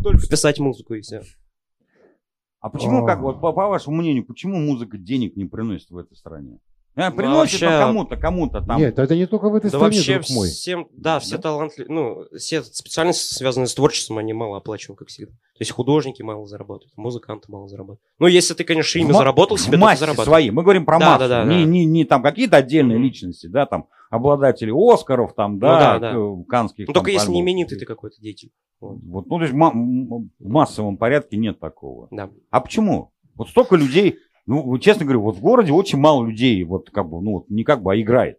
Только 0.03 0.27
писать 0.27 0.59
музыку 0.61 0.95
и 0.95 1.03
все. 1.03 1.21
А 2.65 2.71
почему, 2.71 3.05
как 3.05 3.21
вот 3.21 3.43
по, 3.43 3.53
по 3.53 3.67
вашему 3.69 3.97
мнению, 3.97 4.25
почему 4.25 4.57
музыка 4.57 4.97
денег 4.97 5.37
не 5.37 5.45
приносит 5.45 5.91
в 5.91 5.99
этой 5.99 6.17
стране? 6.17 6.61
А, 6.97 7.11
приносит 7.11 7.61
вообще- 7.61 7.67
он 7.67 7.79
кому-то, 7.89 8.17
кому-то 8.17 8.61
там. 8.63 8.79
Нет, 8.79 8.99
это 8.99 9.15
не 9.15 9.27
только 9.27 9.51
в 9.51 9.55
этой 9.57 9.65
Да 9.71 9.77
стране, 9.79 9.97
вообще 9.97 10.15
друг 10.15 10.31
мой. 10.31 10.49
всем, 10.49 10.87
да, 10.93 11.19
все 11.19 11.37
Да? 11.37 11.43
талантливые, 11.43 11.93
ну, 11.93 12.25
все 12.39 12.63
специальности, 12.63 13.35
связанные 13.35 13.67
с 13.67 13.75
творчеством, 13.75 14.17
они 14.17 14.33
мало 14.33 14.57
оплачиваемы, 14.57 14.97
как 14.97 15.09
всегда. 15.09 15.33
То 15.33 15.59
есть 15.61 15.73
художники 15.73 16.23
мало 16.23 16.47
зарабатывают, 16.47 16.97
музыканты 16.97 17.53
мало 17.53 17.69
зарабатывают. 17.69 18.01
Ну, 18.19 18.27
если 18.29 18.55
ты, 18.55 18.65
конечно, 18.65 18.99
имя 18.99 19.11
В 19.13 19.17
заработал 19.17 19.59
себе, 19.59 19.77
в 19.77 19.81
то 19.81 19.91
ты 19.91 19.97
зарабатываешь. 19.99 20.27
своей. 20.29 20.51
Мы 20.51 20.63
говорим 20.63 20.87
про 20.87 20.99
Да, 20.99 21.07
массу. 21.11 21.19
да, 21.19 21.29
да, 21.29 21.45
не, 21.45 21.65
да. 21.67 21.71
Не, 21.71 21.85
не 21.85 22.05
там 22.07 22.23
какие-то 22.23 22.57
отдельные 22.57 22.97
Мгм. 22.97 23.05
личности, 23.07 23.47
да, 23.49 23.67
там 23.67 23.89
обладатели 24.15 24.73
Оскаров, 24.75 25.35
там, 25.35 25.59
да, 25.59 25.99
да, 25.99 26.13
да. 26.13 26.15
к- 26.15 26.47
канских. 26.49 26.87
Ну, 26.89 26.93
там, 26.95 27.03
только 27.03 27.11
если 27.11 27.31
не 27.31 27.41
именитый 27.41 27.79
ты 27.79 27.85
какой-то 27.85 28.21
деятель. 28.21 28.51
Вот. 28.81 28.99
Вот, 29.03 29.27
ну, 29.27 29.39
то 29.39 29.43
есть 29.45 29.55
в 29.55 30.49
массовом 30.49 30.97
порядке 30.97 31.37
нет 31.37 31.59
такого. 31.59 32.09
Да. 32.11 32.31
А 32.51 32.61
почему? 32.61 33.11
Вот 33.37 33.49
столько 33.49 33.77
людей, 33.77 34.19
ну, 34.47 34.77
честно 34.79 35.05
говорю, 35.05 35.23
вот 35.23 35.37
в 35.37 35.41
городе 35.41 35.73
очень 35.73 35.99
мало 35.99 36.25
людей, 36.25 36.63
вот 36.65 36.91
как 36.91 37.09
бы, 37.09 37.21
ну, 37.21 37.33
вот 37.33 37.51
не 37.51 37.65
как 37.65 37.83
бы, 37.83 37.93
а 37.93 38.01
играет. 38.01 38.39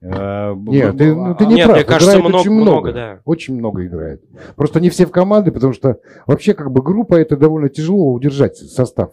Э, 0.00 0.54
Нет, 0.54 0.92
б- 0.94 0.98
ты, 0.98 1.14
ну, 1.14 1.34
ты 1.34 1.44
а- 1.44 1.46
не 1.48 1.54
Нет, 1.56 1.64
прав. 1.66 1.76
мне 1.76 1.84
кажется, 1.84 2.12
играет 2.18 2.28
много- 2.28 2.40
очень 2.40 2.50
много. 2.52 2.70
много, 2.70 2.92
да. 2.92 3.20
Очень 3.24 3.54
много 3.58 3.84
играет. 3.86 4.22
Просто 4.54 4.80
не 4.80 4.90
все 4.90 5.06
в 5.06 5.10
команды, 5.10 5.50
потому 5.50 5.72
что 5.72 5.98
вообще 6.26 6.54
как 6.54 6.70
бы 6.70 6.82
группа 6.82 7.16
это 7.16 7.36
довольно 7.36 7.68
тяжело 7.68 8.12
удержать 8.12 8.56
состав. 8.56 9.10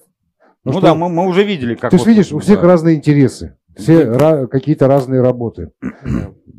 Ну 0.64 0.74
да, 0.74 0.90
что 0.90 0.96
мы, 0.96 1.10
мы 1.10 1.28
уже 1.28 1.44
видели, 1.44 1.74
как 1.76 1.90
ты 1.92 1.98
вот, 1.98 2.04
же 2.06 2.10
видишь, 2.12 2.32
у 2.32 2.40
всех 2.40 2.62
да. 2.62 2.68
разные 2.68 2.96
интересы. 2.98 3.58
Все 3.76 4.04
ра- 4.06 4.48
какие-то 4.48 4.88
разные 4.88 5.22
работы. 5.22 5.72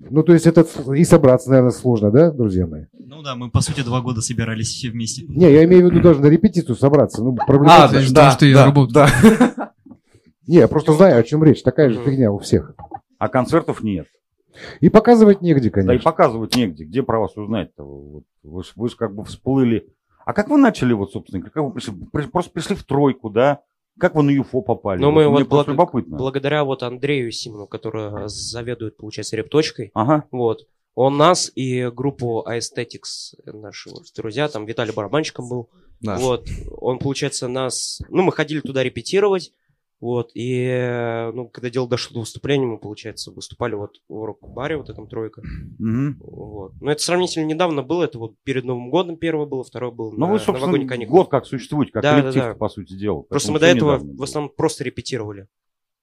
Ну, 0.09 0.23
то 0.23 0.33
есть 0.33 0.47
это 0.47 0.65
и 0.95 1.03
собраться, 1.03 1.51
наверное, 1.51 1.73
сложно, 1.73 2.13
да, 2.13 2.31
друзья 2.31 2.65
мои? 2.69 2.85
Ну 2.97 3.23
да, 3.23 3.35
мы 3.35 3.51
по 3.51 3.61
сути 3.61 3.81
два 3.83 4.01
года 4.01 4.21
собирались 4.21 4.69
все 4.69 4.89
вместе. 4.91 5.25
Не, 5.27 5.53
я 5.53 5.65
имею 5.65 5.89
в 5.89 5.91
виду 5.91 6.01
даже 6.01 6.21
на 6.21 6.27
репетицию 6.27 6.77
собраться. 6.77 7.25
Ну, 7.25 7.35
проблема... 7.35 7.87
А, 7.87 7.89
же 7.89 8.15
да, 8.15 8.31
что 8.31 8.47
я 8.47 8.55
да, 8.55 8.67
работаю. 8.67 8.93
да. 8.95 9.73
Не, 10.47 10.59
я 10.59 10.69
просто 10.69 10.93
знаю, 10.93 11.19
о 11.19 11.25
чем 11.25 11.43
речь. 11.43 11.61
Такая 11.65 11.91
же 11.91 12.01
фигня 12.05 12.31
у 12.31 12.39
всех. 12.39 12.77
А 13.19 13.29
концертов 13.29 13.83
нет. 13.83 14.07
И 14.79 14.91
показывать 14.91 15.43
негде, 15.43 15.71
Да 15.71 15.81
и 15.81 15.85
конечно. 15.85 16.09
показывать 16.09 16.55
негде. 16.55 16.85
Где 16.85 17.03
про 17.03 17.19
вас 17.19 17.37
узнать-то? 17.37 17.83
Вот, 17.83 18.23
вы, 18.45 18.63
ж, 18.63 18.73
вы 18.77 18.89
ж 18.89 18.95
как 18.95 19.13
бы 19.13 19.25
всплыли. 19.25 19.89
А 20.25 20.33
как 20.35 20.49
вы 20.49 20.57
начали, 20.57 20.93
вот, 20.93 21.11
собственно, 21.11 21.43
как 21.43 21.57
вы 21.57 21.73
пришли? 21.73 21.95
При- 22.13 22.27
Просто 22.27 22.53
пришли 22.53 22.77
в 22.77 22.85
тройку, 22.85 23.29
да? 23.29 23.63
Как 23.99 24.15
вы 24.15 24.23
на 24.23 24.31
ЮФО 24.31 24.61
попали? 24.61 25.01
Ну, 25.01 25.11
мы 25.11 25.23
мне 25.23 25.31
вот 25.31 25.49
благ- 25.49 25.69
любопытно. 25.69 26.17
Благодаря 26.17 26.65
вот 26.65 26.83
Андрею 26.83 27.33
Симону, 27.33 27.67
который 27.67 28.29
заведует, 28.29 28.97
получается, 28.97 29.37
репточкой, 29.37 29.91
Ага. 29.95 30.25
вот, 30.31 30.67
он 30.95 31.17
нас 31.17 31.51
и 31.55 31.89
группу 31.91 32.45
Aesthetics, 32.47 33.35
наши 33.47 33.91
вот 33.91 34.03
друзья, 34.15 34.49
там 34.49 34.67
Виталий 34.67 34.93
барабанщиком 34.93 35.49
был, 35.49 35.69
Да. 36.01 36.17
Вот, 36.19 36.47
он, 36.79 36.99
получается, 36.99 37.49
нас... 37.49 38.01
Ну, 38.11 38.23
мы 38.23 38.33
ходили 38.33 38.61
туда 38.61 38.83
репетировать, 38.83 39.53
вот, 40.01 40.31
и, 40.35 41.31
ну, 41.35 41.49
когда 41.49 41.71
дело 41.71 41.89
дошло 41.89 42.15
до 42.15 42.21
выступления, 42.21 42.67
мы, 42.67 42.79
получается, 42.79 43.31
выступали 43.33 43.75
вот 43.75 43.97
в 44.09 44.25
рок-баре, 44.25 44.77
вот 44.77 44.91
этом 44.91 45.09
тройка, 45.09 45.43
Мгм. 45.79 46.19
вот. 46.21 46.73
Но 46.81 46.91
это 46.93 47.03
сравнительно 47.03 47.47
недавно 47.47 47.83
было, 47.83 48.05
это 48.05 48.19
вот 48.19 48.35
перед 48.45 48.65
Новым 48.65 48.91
годом 48.91 49.17
первое 49.17 49.47
было, 49.47 49.65
второе 49.65 49.91
было 49.91 50.11
Ну, 50.13 50.19
на 50.19 50.27
вы, 50.33 50.39
собственно, 50.39 50.59
новогодний 50.61 50.89
каникул. 50.89 51.17
год 51.17 51.31
как 51.31 51.47
существуете, 51.47 51.93
как 51.93 52.03
Да, 52.03 52.13
да, 52.17 52.21
коллектив, 52.21 52.43
да. 52.43 52.55
по 52.55 52.69
сути 52.69 52.93
дела. 52.95 53.23
Просто 53.23 53.53
мы 53.53 53.59
до 53.59 53.67
этого 53.67 53.97
в 53.99 54.05
было. 54.05 54.25
основном 54.25 54.53
просто 54.55 54.85
репетировали. 54.85 55.49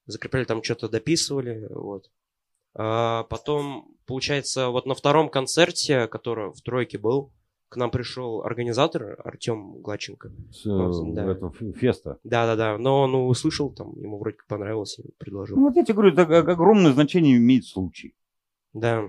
Закрепляли 0.06 0.46
там 0.46 0.64
что-то, 0.64 0.90
дописывали, 0.90 1.68
вот. 1.70 2.10
А 2.76 3.24
потом, 3.26 3.96
получается, 4.08 4.70
вот 4.70 4.86
на 4.88 4.96
втором 4.96 5.30
концерте, 5.30 6.08
который 6.08 6.52
в 6.52 6.62
тройке 6.62 6.98
был, 6.98 7.32
к 7.74 7.78
нам 7.78 7.92
пришел 7.92 8.44
организатор 8.44 9.18
Артем 9.24 9.82
Гладченко. 9.82 10.32
С, 10.52 10.66
э, 10.66 10.70
Вот, 10.70 11.14
да. 11.14 11.32
этого 11.32 11.52
фе- 11.52 11.74
феста. 11.74 12.18
Да-да-да, 12.24 12.78
но 12.78 13.02
он 13.04 13.16
услышал, 13.16 13.70
там, 13.72 13.94
ему 14.00 14.18
вроде 14.20 14.38
как 14.38 14.48
понравилось, 14.48 15.00
и 15.00 15.12
предложил. 15.18 15.58
Ну, 15.58 15.64
вот 15.64 15.76
я 15.76 15.84
тебе 15.84 15.96
говорю, 15.96 16.14
это 16.14 16.24
огромное 16.40 16.94
значение 16.94 17.38
имеет 17.38 17.66
случай. 17.66 18.14
Да. 18.74 19.04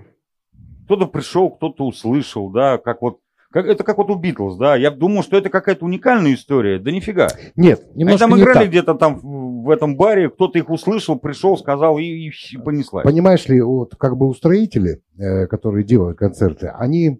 Кто-то 0.85 1.07
пришел, 1.07 1.49
кто-то 1.49 1.85
услышал, 1.85 2.49
да, 2.49 2.77
как 2.77 3.01
вот 3.01 3.19
как, 3.51 3.67
это 3.67 3.85
как 3.85 3.97
вот 3.99 4.09
у 4.09 4.15
Битлз, 4.15 4.57
да. 4.57 4.75
Я 4.75 4.91
думал, 4.91 5.23
что 5.23 5.37
это 5.37 5.49
какая-то 5.49 5.85
уникальная 5.85 6.33
история. 6.33 6.77
Да 6.77 6.91
нифига. 6.91 7.29
Нет, 7.55 7.85
Они 7.93 7.99
немножко 8.03 8.19
там 8.27 8.35
не 8.35 8.41
играли 8.41 8.59
так. 8.59 8.67
где-то 8.67 8.95
там 8.95 9.19
в 9.19 9.45
в 9.65 9.69
этом 9.71 9.95
баре, 9.97 10.29
кто-то 10.29 10.59
их 10.59 10.69
услышал, 10.69 11.17
пришел, 11.17 11.57
сказал 11.57 11.97
и, 11.97 12.03
и 12.03 12.31
понеслась. 12.63 13.03
Понимаешь 13.03 13.47
ли, 13.47 13.59
вот 13.61 13.95
как 13.95 14.15
бы 14.15 14.27
устроители, 14.27 15.01
э, 15.17 15.47
которые 15.47 15.83
делают 15.83 16.19
концерты, 16.19 16.67
они 16.67 17.19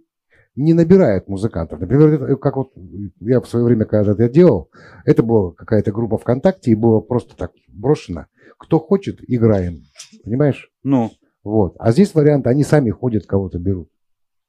не 0.55 0.73
набирают 0.73 1.27
музыкантов. 1.27 1.79
Например, 1.79 2.37
как 2.37 2.55
вот 2.55 2.71
я 3.19 3.41
в 3.41 3.47
свое 3.47 3.65
время 3.65 3.85
когда 3.85 4.13
это 4.13 4.29
делал, 4.29 4.69
это 5.05 5.23
была 5.23 5.51
какая-то 5.51 5.91
группа 5.91 6.17
ВКонтакте, 6.17 6.71
и 6.71 6.75
было 6.75 6.99
просто 6.99 7.35
так 7.35 7.51
брошено. 7.67 8.27
Кто 8.57 8.79
хочет, 8.79 9.19
играем. 9.27 9.81
Понимаешь? 10.23 10.71
Ну, 10.83 11.11
Вот. 11.43 11.75
А 11.77 11.91
здесь 11.91 12.13
вариант, 12.15 12.47
они 12.47 12.63
сами 12.63 12.89
ходят, 12.89 13.25
кого-то 13.25 13.59
берут. 13.59 13.89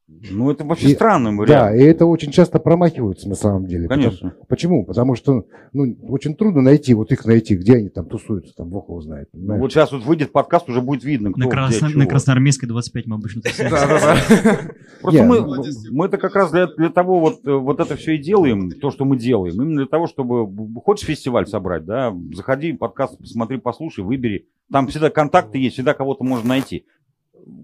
Ну 0.08 0.50
это 0.52 0.64
вообще 0.64 0.90
И- 0.90 0.94
странный 0.94 1.32
Да, 1.32 1.36
вариант. 1.36 1.80
и 1.80 1.82
это 1.84 2.06
очень 2.06 2.30
часто 2.30 2.60
промахиваются 2.60 3.28
на 3.28 3.34
самом 3.34 3.66
деле. 3.66 3.88
Конечно. 3.88 4.28
Потому- 4.30 4.46
почему? 4.48 4.84
Потому 4.84 5.14
что 5.16 5.46
ну, 5.72 5.96
очень 6.08 6.36
трудно 6.36 6.62
найти, 6.62 6.94
вот 6.94 7.10
их 7.10 7.24
найти, 7.24 7.56
где 7.56 7.74
они 7.74 7.88
там 7.88 8.06
тусуются, 8.06 8.54
там 8.54 8.68
Бог 8.68 8.88
его 8.88 9.00
знает. 9.00 9.28
Ну, 9.32 9.40
понимаешь? 9.40 9.60
вот 9.62 9.72
сейчас 9.72 9.90
вот 9.90 10.04
выйдет 10.04 10.30
подкаст, 10.30 10.68
уже 10.68 10.80
будет 10.80 11.02
видно, 11.02 11.30
кто 11.32 11.40
На, 11.40 11.44
где, 11.46 11.52
Красно- 11.56 11.90
чего. 11.90 11.98
на 11.98 12.06
Красноармейской 12.06 12.68
25 12.68 13.06
мы 13.06 13.16
обычно. 13.16 13.42
Просто 15.02 15.22
мы, 15.24 15.40
ну, 15.40 15.64
мы 15.90 16.06
это 16.06 16.18
как 16.18 16.36
раз 16.36 16.52
для, 16.52 16.68
того 16.90 17.18
вот, 17.18 17.44
э, 17.44 17.52
вот 17.52 17.80
это 17.80 17.96
все 17.96 18.14
и 18.14 18.18
делаем, 18.18 18.70
то, 18.70 18.92
что 18.92 19.04
мы 19.04 19.18
делаем. 19.18 19.54
Именно 19.56 19.76
для 19.78 19.86
того, 19.86 20.06
чтобы... 20.06 20.46
Хочешь 20.82 21.06
фестиваль 21.06 21.46
собрать, 21.48 21.84
да? 21.84 22.14
Заходи, 22.32 22.72
подкаст 22.72 23.18
посмотри, 23.18 23.58
послушай, 23.58 24.04
выбери. 24.04 24.46
Там 24.70 24.86
всегда 24.86 25.10
контакты 25.10 25.58
есть, 25.58 25.74
всегда 25.74 25.94
кого-то 25.94 26.22
можно 26.22 26.48
найти. 26.48 26.84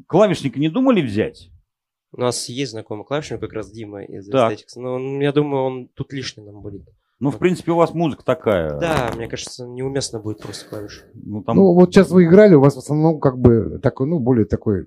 Клавишника 0.09 0.59
не 0.59 0.69
думали 0.69 1.03
взять? 1.03 1.52
У 2.14 2.20
нас 2.20 2.48
есть 2.48 2.72
знакомый 2.72 3.07
клавишник, 3.07 3.40
как 3.40 3.53
раз 3.55 3.70
Дима 3.70 4.03
из 4.05 4.29
Так. 4.29 4.53
Aesthetics, 4.53 4.77
но 4.77 4.94
он- 4.94 5.20
я 5.20 5.33
думаю, 5.33 5.64
он 5.64 5.88
тут 5.94 6.12
лишний 6.12 6.44
нам 6.44 6.61
будет. 6.61 6.83
Ну, 7.20 7.31
в 7.31 7.38
принципе, 7.38 7.72
у 7.72 7.77
вас 7.77 7.94
музыка 7.94 8.25
такая. 8.25 8.79
Да, 8.79 9.11
мне 9.16 9.29
кажется, 9.29 9.64
неуместно 9.66 10.18
будет 10.18 10.40
просто 10.40 10.68
клавиш. 10.68 11.05
Ну, 11.14 11.42
там... 11.42 11.57
Ну, 11.57 11.72
вот 11.72 11.90
сейчас 11.92 12.11
вы 12.11 12.25
играли, 12.25 12.55
у 12.55 12.61
вас 12.61 12.75
в 12.75 12.79
основном 12.79 13.20
как 13.20 13.38
бы 13.38 13.79
такой, 13.83 14.09
ну, 14.09 14.18
более 14.18 14.44
такой 14.44 14.87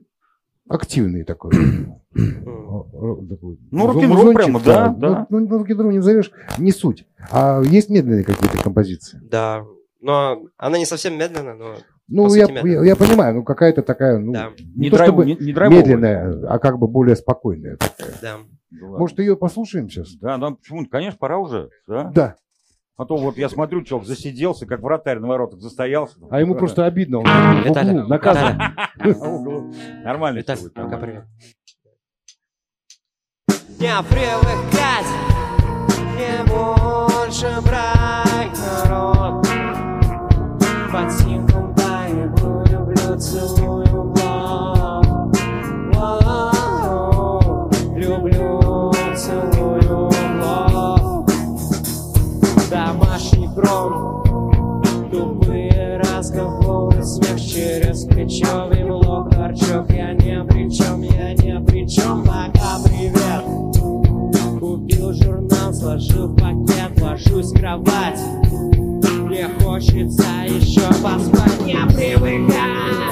активный 0.68 1.24
такой. 1.24 1.54
Ну, 2.14 3.88
рок-н-ролл 3.88 4.34
прямо, 4.34 4.60
да, 4.60 4.90
да. 4.90 5.28
Ну, 5.30 5.40
ну, 5.48 5.58
рок-н-ролл 5.60 5.92
не 5.92 5.98
назовешь, 5.98 6.32
не 6.58 6.72
суть. 6.72 7.06
А 7.32 7.62
есть 7.64 7.90
медленные 7.90 8.24
какие-то 8.24 8.58
композиции? 8.62 9.20
Да, 9.24 9.66
но 10.02 10.44
она 10.58 10.78
не 10.78 10.86
совсем 10.86 11.18
медленная, 11.18 11.56
но 11.56 11.76
Ну, 12.08 12.34
я, 12.36 12.46
я, 12.48 12.84
я 12.84 12.96
понимаю, 12.96 13.36
ну, 13.36 13.44
какая-то 13.44 13.82
такая, 13.82 14.20
ну, 14.20 14.32
Да. 14.32 14.52
не, 14.60 14.84
не, 14.86 14.90
то 14.92 14.98
драйв- 14.98 15.08
чтобы 15.08 15.26
не- 15.26 15.36
не 15.38 15.54
драйвовая. 15.54 15.82
медленная, 15.84 16.48
а 16.48 16.60
как 16.60 16.78
бы 16.78 16.88
более 16.88 17.16
спокойная. 17.16 17.78
такая. 17.78 18.14
да. 18.22 18.38
Ладно. 18.82 18.98
Может, 19.00 19.20
ее 19.20 19.36
послушаем 19.38 19.90
сейчас? 19.90 20.14
Да, 20.16 20.38
да, 20.38 20.52
почему? 20.52 20.86
Конечно, 20.86 21.18
пора 21.18 21.38
уже, 21.38 21.70
да? 21.88 22.12
Да. 22.14 22.36
А 22.98 23.06
то 23.06 23.18
вот 23.18 23.38
я 23.38 23.50
смотрю, 23.50 23.84
человек 23.84 24.08
засиделся, 24.08 24.66
как 24.66 24.82
вратарь 24.82 25.20
на 25.20 25.28
воротах 25.28 25.60
застоялся. 25.62 26.16
А 26.30 26.40
ему 26.40 26.56
просто 26.56 26.86
обидно, 26.86 27.20
он 27.20 27.26
в 27.26 27.72
углу 27.72 28.08
наказан. 28.08 28.58
Нормально. 30.04 30.40
Виталий, 30.40 30.70
пока 30.70 30.98
привет. 30.98 31.26
Не 33.80 33.94
привыкать, 34.10 35.08
не 36.16 36.44
больше 36.48 37.62
брать 37.62 38.25
целую 43.26 44.14
Воу, 45.94 47.72
Люблю, 47.96 48.94
целую 49.16 50.10
лоб 50.42 51.30
Домашний 52.70 53.50
пром 53.56 54.24
Тупые 55.12 56.02
разговоры, 56.04 57.04
смех 57.04 57.42
через 57.42 58.04
плечо 58.06 58.66
я 59.90 60.14
не 60.14 60.44
при 60.44 60.70
чем, 60.70 61.02
я 61.02 61.34
не 61.34 61.60
при 61.66 61.88
чем 61.88 62.24
Пока 62.24 62.80
привет. 62.84 63.46
Купил 64.60 65.14
журнал, 65.14 65.74
сложил 65.74 66.36
пакет, 66.36 67.00
ложусь 67.02 67.52
в 67.52 67.60
кровать. 67.60 68.20
Мне 69.26 69.48
хочется 69.64 70.26
еще 70.48 70.88
поспать, 71.02 71.66
не 71.66 71.78
привыкать 71.88 72.50
Не 72.50 73.05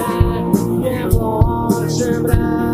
больше 2.23 2.72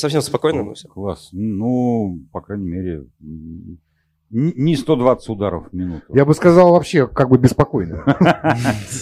совсем 0.00 0.22
спокойно, 0.22 0.64
но 0.64 0.74
все. 0.74 0.88
Класс. 0.88 1.28
Ну, 1.32 2.20
по 2.32 2.40
крайней 2.40 2.68
мере, 2.68 3.06
не 3.20 3.78
не 4.30 4.76
120 4.76 5.28
ударов 5.28 5.70
в 5.70 5.72
минуту. 5.72 6.14
Я 6.14 6.24
бы 6.24 6.34
сказал 6.34 6.70
вообще 6.72 7.08
как 7.08 7.28
бы 7.28 7.36
беспокойно. 7.36 8.04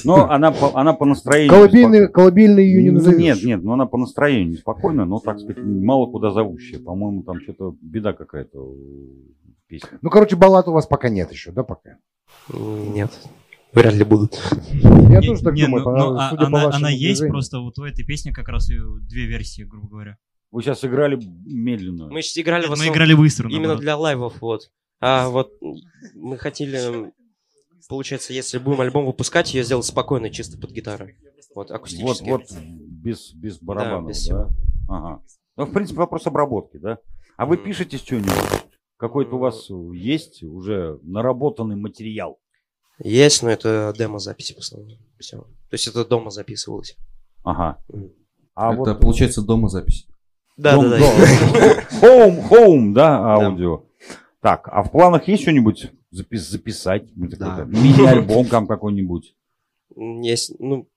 Но 0.05 0.31
она 0.31 0.53
по, 0.53 0.75
она 0.75 0.95
по 0.95 1.05
настроению... 1.05 1.51
Колыбельный, 1.51 2.01
беспокойна. 2.01 2.09
колыбельный 2.09 2.65
ее 2.65 2.83
не 2.83 2.91
назовешь. 2.91 3.21
Нет, 3.21 3.45
нет, 3.45 3.63
но 3.63 3.75
она 3.75 3.85
по 3.85 3.99
настроению 3.99 4.53
неспокойная, 4.53 5.05
но, 5.05 5.19
так 5.19 5.39
сказать, 5.39 5.63
мало 5.63 6.11
куда 6.11 6.31
зовущая. 6.31 6.79
По-моему, 6.79 7.23
там 7.25 7.41
что-то 7.41 7.77
беда 7.83 8.15
какая-то 8.15 8.59
в 8.59 9.69
песне. 9.69 9.99
Ну, 10.01 10.09
короче, 10.09 10.37
баллад 10.37 10.67
у 10.69 10.73
вас 10.73 10.87
пока 10.87 11.11
нет 11.11 11.31
еще, 11.31 11.53
да, 11.53 11.63
пока? 11.63 11.99
Нет, 12.55 13.11
вряд 13.75 13.95
ли 13.95 14.05
будут. 14.05 14.41
Я 14.73 15.21
тоже 15.21 15.43
так 15.43 15.55
не, 15.55 15.67
думаю, 15.67 15.85
ну, 15.85 16.13
ну, 16.13 16.17
а- 16.57 16.75
она, 16.75 16.89
есть, 16.89 17.27
просто 17.29 17.59
вот 17.59 17.79
у 17.79 17.85
этой 17.85 18.05
песни 18.05 18.31
как 18.31 18.49
раз 18.49 18.69
две 18.69 19.27
версии, 19.27 19.63
грубо 19.63 19.89
говоря. 19.89 20.17
Вы 20.51 20.63
сейчас 20.63 20.85
играли 20.85 21.17
медленно. 21.47 22.09
Мы 22.09 22.23
сейчас 22.23 22.39
играли 22.43 22.65
в 22.67 22.69
Мы 22.69 22.73
основном 22.75 22.95
играли 22.95 23.15
быстро. 23.15 23.49
именно 23.49 23.61
наоборот. 23.69 23.81
для 23.83 23.97
лайвов, 23.97 24.41
вот. 24.41 24.71
А 25.01 25.29
вот 25.29 25.53
мы 26.15 26.39
хотели, 26.39 27.13
получается, 27.89 28.33
если 28.33 28.59
будем 28.59 28.81
альбом 28.81 29.07
выпускать, 29.07 29.53
ее 29.55 29.63
сделать 29.63 29.87
спокойно, 29.87 30.31
чисто 30.31 30.59
под 30.59 30.71
гитару. 30.73 31.07
Вот, 31.55 31.69
Вот, 31.69 31.71
акустически. 31.71 32.29
вот, 32.31 32.43
без, 32.53 33.33
без 33.35 33.59
барабанов, 33.61 34.05
да? 34.05 34.09
без 34.09 34.17
всего. 34.19 34.49
Ага. 34.89 35.23
Ну, 35.57 35.65
в 35.67 35.73
принципе, 35.73 35.99
вопрос 35.99 36.27
обработки, 36.27 36.79
да? 36.79 36.99
А 37.37 37.47
вы 37.47 37.57
пишете 37.59 37.99
что-нибудь? 37.99 38.33
Какой-то 38.97 39.37
у 39.37 39.39
вас 39.39 39.69
есть 39.95 40.43
уже 40.43 40.99
наработанный 41.03 41.77
материал? 41.77 42.39
Есть, 43.03 43.43
но 43.45 43.51
это 43.51 43.95
демо-записи 43.97 44.55
в 44.55 44.59
основном. 44.59 44.99
Все. 45.19 45.39
То 45.39 45.47
есть 45.73 45.87
это 45.87 46.05
дома 46.05 46.31
записывалось. 46.31 46.97
Ага. 47.45 47.79
А 48.55 48.73
Это 48.73 48.79
вот 48.79 49.01
получается 49.01 49.43
дома 49.43 49.69
запись. 49.69 50.07
Да, 50.59 50.75
дом- 50.75 50.91
да, 50.91 50.99
да. 50.99 51.07
Home, 52.03 52.49
home, 52.51 52.93
да, 52.93 53.19
аудио. 53.35 53.85
Так, 54.41 54.69
а 54.71 54.83
в 54.83 54.91
планах 54.91 55.27
есть 55.29 55.43
что-нибудь 55.43 55.91
запис- 56.13 56.51
записать? 56.51 57.05
Да. 57.15 57.37
какой-то 57.57 57.65
Мини-альбом 57.71 58.47
там 58.47 58.67
какой-нибудь? 58.67 59.35
Есть, 59.97 60.55
ну, 60.59 60.89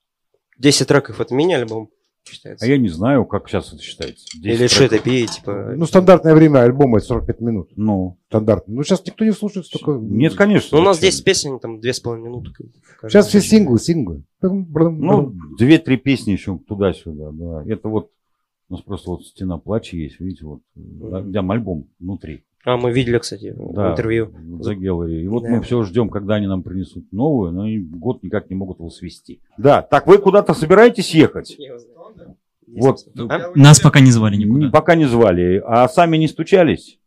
10 0.59 0.87
треков 0.87 1.19
это 1.21 1.33
мини-альбом 1.33 1.89
считается. 2.27 2.65
А 2.65 2.69
я 2.69 2.77
не 2.77 2.89
знаю, 2.89 3.25
как 3.25 3.47
сейчас 3.49 3.73
это 3.73 3.81
считается. 3.81 4.25
10 4.39 4.45
Или 4.45 4.67
треков. 4.67 5.05
шит 5.05 5.35
типа. 5.35 5.73
Ну, 5.75 5.85
стандартное 5.85 6.35
время 6.35 6.59
альбома 6.61 6.97
это 6.99 7.07
45 7.07 7.39
минут. 7.41 7.69
Ну, 7.75 8.19
Стандартно. 8.29 8.75
Ну, 8.75 8.83
сейчас 8.83 9.03
никто 9.05 9.25
не 9.25 9.31
слушает 9.31 9.65
столько. 9.65 9.91
нет, 9.93 10.35
конечно. 10.35 10.77
Ну, 10.77 10.83
у 10.83 10.85
нас? 10.85 10.99
10 10.99 11.23
песен, 11.23 11.59
там 11.59 11.79
2,5 11.79 12.17
минуты. 12.19 12.51
Сейчас 13.03 13.27
все 13.27 13.41
синглы, 13.41 13.79
синглы. 13.79 14.23
Ну, 14.41 15.33
две-три 15.57 15.97
песни 15.97 16.31
еще 16.31 16.57
туда-сюда, 16.67 17.31
да. 17.31 17.63
Это 17.67 17.89
вот 17.89 18.11
у 18.71 18.75
нас 18.75 18.81
просто 18.83 19.09
вот 19.09 19.25
стена 19.25 19.57
плача 19.57 19.97
есть, 19.97 20.21
видите, 20.21 20.45
вот 20.45 20.61
да, 20.75 21.21
там 21.21 21.51
альбом 21.51 21.89
внутри. 21.99 22.45
А, 22.63 22.77
мы 22.77 22.91
видели, 22.93 23.17
кстати, 23.17 23.53
Да, 23.57 23.91
интервью. 23.91 24.31
The 24.63 24.77
Gallery. 24.77 25.23
И 25.23 25.27
вот 25.27 25.43
Да. 25.43 25.49
мы 25.49 25.61
все 25.61 25.83
ждем, 25.83 26.09
когда 26.09 26.35
они 26.35 26.47
нам 26.47 26.63
принесут 26.63 27.11
новую, 27.11 27.51
но 27.51 27.63
они 27.63 27.79
год 27.79 28.23
никак 28.23 28.49
не 28.49 28.55
могут 28.55 28.79
его 28.79 28.89
свести. 28.89 29.41
Да, 29.57 29.81
так 29.81 30.07
вы 30.07 30.19
куда-то 30.19 30.53
собираетесь 30.53 31.13
ехать? 31.13 31.57
Вот. 32.65 32.99
А? 33.17 33.51
Нас 33.55 33.81
пока 33.81 33.99
не 33.99 34.11
звали 34.11 34.37
никуда. 34.37 34.69
Пока 34.69 34.95
не 34.95 35.05
звали, 35.05 35.61
а 35.65 35.89
сами 35.89 36.15
не 36.15 36.29
стучались? 36.29 36.97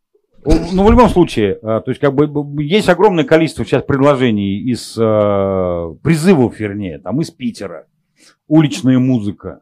Ну, 0.45 0.85
в 0.85 0.91
любом 0.91 1.09
случае, 1.09 1.57
а, 1.63 1.81
то 1.81 1.89
есть, 1.89 1.99
как 1.99 2.13
бы, 2.13 2.63
есть 2.63 2.89
огромное 2.89 3.23
количество 3.23 3.65
сейчас 3.65 3.81
предложений 3.81 4.59
из 4.71 4.95
э, 4.95 5.95
призывов, 6.03 6.59
вернее, 6.59 6.99
там, 6.99 7.19
из 7.21 7.31
Питера. 7.31 7.87
Уличная 8.47 8.99
музыка. 8.99 9.61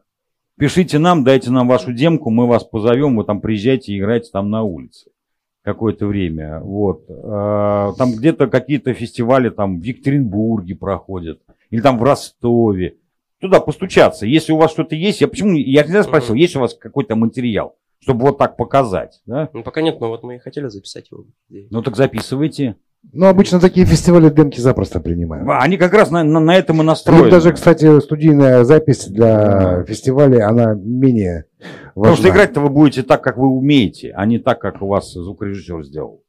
Пишите 0.58 0.98
нам, 0.98 1.24
дайте 1.24 1.50
нам 1.50 1.66
вашу 1.66 1.92
демку, 1.92 2.30
мы 2.30 2.46
вас 2.46 2.64
позовем, 2.64 3.16
вы 3.16 3.24
там 3.24 3.40
приезжайте 3.40 3.92
и 3.92 3.98
играйте 3.98 4.30
там 4.32 4.50
на 4.50 4.62
улице 4.62 5.10
какое-то 5.62 6.06
время. 6.06 6.60
Вот. 6.60 7.06
А, 7.08 7.92
Там 7.94 8.12
где-то 8.12 8.46
какие-то 8.46 8.92
фестивали 8.92 9.48
там 9.48 9.80
в 9.80 9.82
Екатеринбурге 9.82 10.76
проходят, 10.76 11.40
или 11.70 11.80
там 11.80 11.98
в 11.98 12.02
Ростове. 12.02 12.98
Туда 13.40 13.60
постучаться. 13.60 14.26
Если 14.26 14.52
у 14.52 14.56
вас 14.56 14.70
что-то 14.70 14.94
есть, 14.94 15.20
я 15.20 15.28
почему, 15.28 15.54
я 15.56 15.82
всегда 15.82 16.02
спросил, 16.02 16.34
есть 16.34 16.54
у 16.54 16.60
вас 16.60 16.74
какой-то 16.74 17.16
материал, 17.16 17.76
чтобы 17.98 18.26
вот 18.26 18.38
так 18.38 18.56
показать, 18.56 19.20
да? 19.26 19.50
Ну, 19.52 19.62
пока 19.62 19.82
нет, 19.82 20.00
но 20.00 20.08
вот 20.08 20.22
мы 20.22 20.36
и 20.36 20.38
хотели 20.38 20.68
записать 20.68 21.10
его. 21.10 21.24
Ну 21.48 21.82
так 21.82 21.96
записывайте. 21.96 22.76
Ну, 23.12 23.26
обычно 23.26 23.60
такие 23.60 23.86
фестивали 23.86 24.28
демки 24.28 24.58
запросто 24.60 24.98
принимают. 25.00 25.48
А, 25.48 25.58
Они 25.60 25.76
как 25.76 25.92
раз 25.92 26.10
на, 26.10 26.24
на- 26.24 26.40
на 26.40 26.56
этом 26.56 26.76
и 26.76 26.78
Ну, 26.80 26.84
настроены. 26.84 27.30
даже, 27.30 27.52
кстати, 27.52 28.00
студийная 28.00 28.64
запись 28.64 29.06
для 29.06 29.84
фестиваля, 29.84 30.48
она 30.48 30.74
менее 30.74 31.44
Потому 31.94 32.16
что 32.16 32.24
важна. 32.24 32.28
играть-то 32.36 32.60
вы 32.60 32.70
будете 32.70 33.02
так, 33.04 33.22
как 33.22 33.36
вы 33.36 33.48
умеете, 33.48 34.12
а 34.16 34.26
не 34.26 34.38
так, 34.40 34.60
как 34.60 34.82
у 34.82 34.88
вас 34.88 35.12
звукорежиссер 35.12 35.84
сделал. 35.84 36.22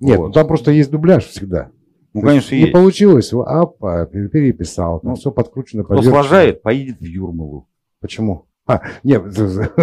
Нет, 0.00 0.18
Вот. 0.18 0.26
ну, 0.28 0.32
там 0.32 0.46
просто 0.48 0.72
есть 0.72 0.90
дубляж 0.90 1.26
всегда. 1.26 1.70
Ну, 2.12 2.22
То 2.22 2.26
конечно, 2.26 2.54
Не 2.56 2.62
есть. 2.62 2.72
получилось, 2.72 3.32
ап, 3.32 3.84
а, 3.84 4.06
переписал. 4.06 4.98
Там 5.00 5.10
Ну, 5.10 5.16
все 5.16 5.30
подкручено. 5.30 5.84
Кто 5.84 6.02
сложает, 6.02 6.60
поедет 6.62 6.98
в 6.98 7.04
Юрмалу. 7.04 7.68
Почему? 8.00 8.46
А, 8.70 8.82
нет, 9.02 9.22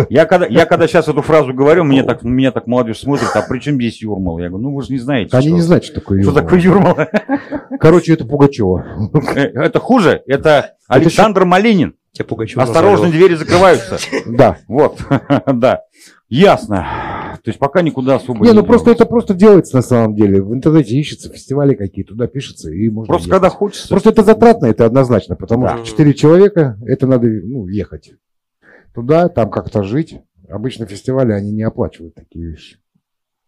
Я 0.09 0.25
когда, 0.25 0.45
я 0.47 0.65
когда 0.65 0.87
сейчас 0.87 1.07
эту 1.07 1.21
фразу 1.21 1.53
говорю, 1.53 1.83
мне 1.83 2.03
так, 2.03 2.23
меня 2.23 2.51
так 2.51 2.67
молодежь 2.67 2.99
смотрит, 2.99 3.29
а 3.33 3.41
при 3.41 3.59
чем 3.59 3.75
здесь 3.75 4.01
Юрмал? 4.01 4.39
Я 4.39 4.49
говорю, 4.49 4.63
ну 4.69 4.73
вы 4.75 4.81
же 4.83 4.93
не 4.93 4.99
знаете, 4.99 5.35
они 5.35 5.47
что, 5.47 5.55
не 5.55 5.61
знают, 5.61 5.83
что 5.85 5.95
такое 5.95 6.21
что 6.21 6.29
юмор. 6.31 6.43
такое 6.43 6.59
Юрмал. 6.59 6.97
Короче, 7.79 8.13
это 8.13 8.25
Пугачева. 8.25 8.85
Э, 9.35 9.41
Это 9.65 9.79
хуже, 9.79 10.21
это 10.27 10.75
Александр 10.87 11.45
Малинин. 11.45 11.95
Пугачева 12.27 12.63
Осторожно, 12.63 13.11
двери 13.11 13.35
закрываются. 13.35 13.97
Да. 14.25 14.57
Вот, 14.67 14.97
да. 15.45 15.81
Ясно. 16.29 16.85
То 17.43 17.49
есть 17.49 17.59
пока 17.59 17.81
никуда 17.81 18.15
особо 18.15 18.43
Не, 18.43 18.51
ну 18.51 18.59
идем. 18.61 18.65
просто 18.67 18.91
это 18.91 19.05
просто 19.05 19.33
делается 19.33 19.75
на 19.75 19.81
самом 19.81 20.15
деле. 20.15 20.41
В 20.41 20.53
интернете 20.53 20.97
ищется 20.99 21.29
фестивали 21.31 21.75
какие, 21.75 22.03
туда 22.03 22.27
пишется 22.27 22.71
и 22.71 22.89
можно 22.89 23.07
Просто 23.13 23.27
ехать. 23.29 23.41
когда 23.41 23.49
хочется. 23.55 23.87
Просто 23.87 24.09
это 24.09 24.23
затратно, 24.23 24.65
это 24.65 24.85
однозначно, 24.85 25.35
потому 25.35 25.63
Да. 25.67 25.77
что 25.77 25.85
четыре 25.85 26.13
человека, 26.13 26.77
это 26.85 27.07
надо 27.07 27.27
ну, 27.27 27.67
ехать 27.67 28.11
туда, 28.97 29.29
там 29.29 29.51
как-то 29.51 29.83
жить. 29.83 30.21
Обычно 30.49 30.87
фестивали, 30.87 31.31
они 31.31 31.51
не 31.51 31.61
оплачивают 31.61 32.15
такие 32.15 32.49
вещи. 32.49 32.79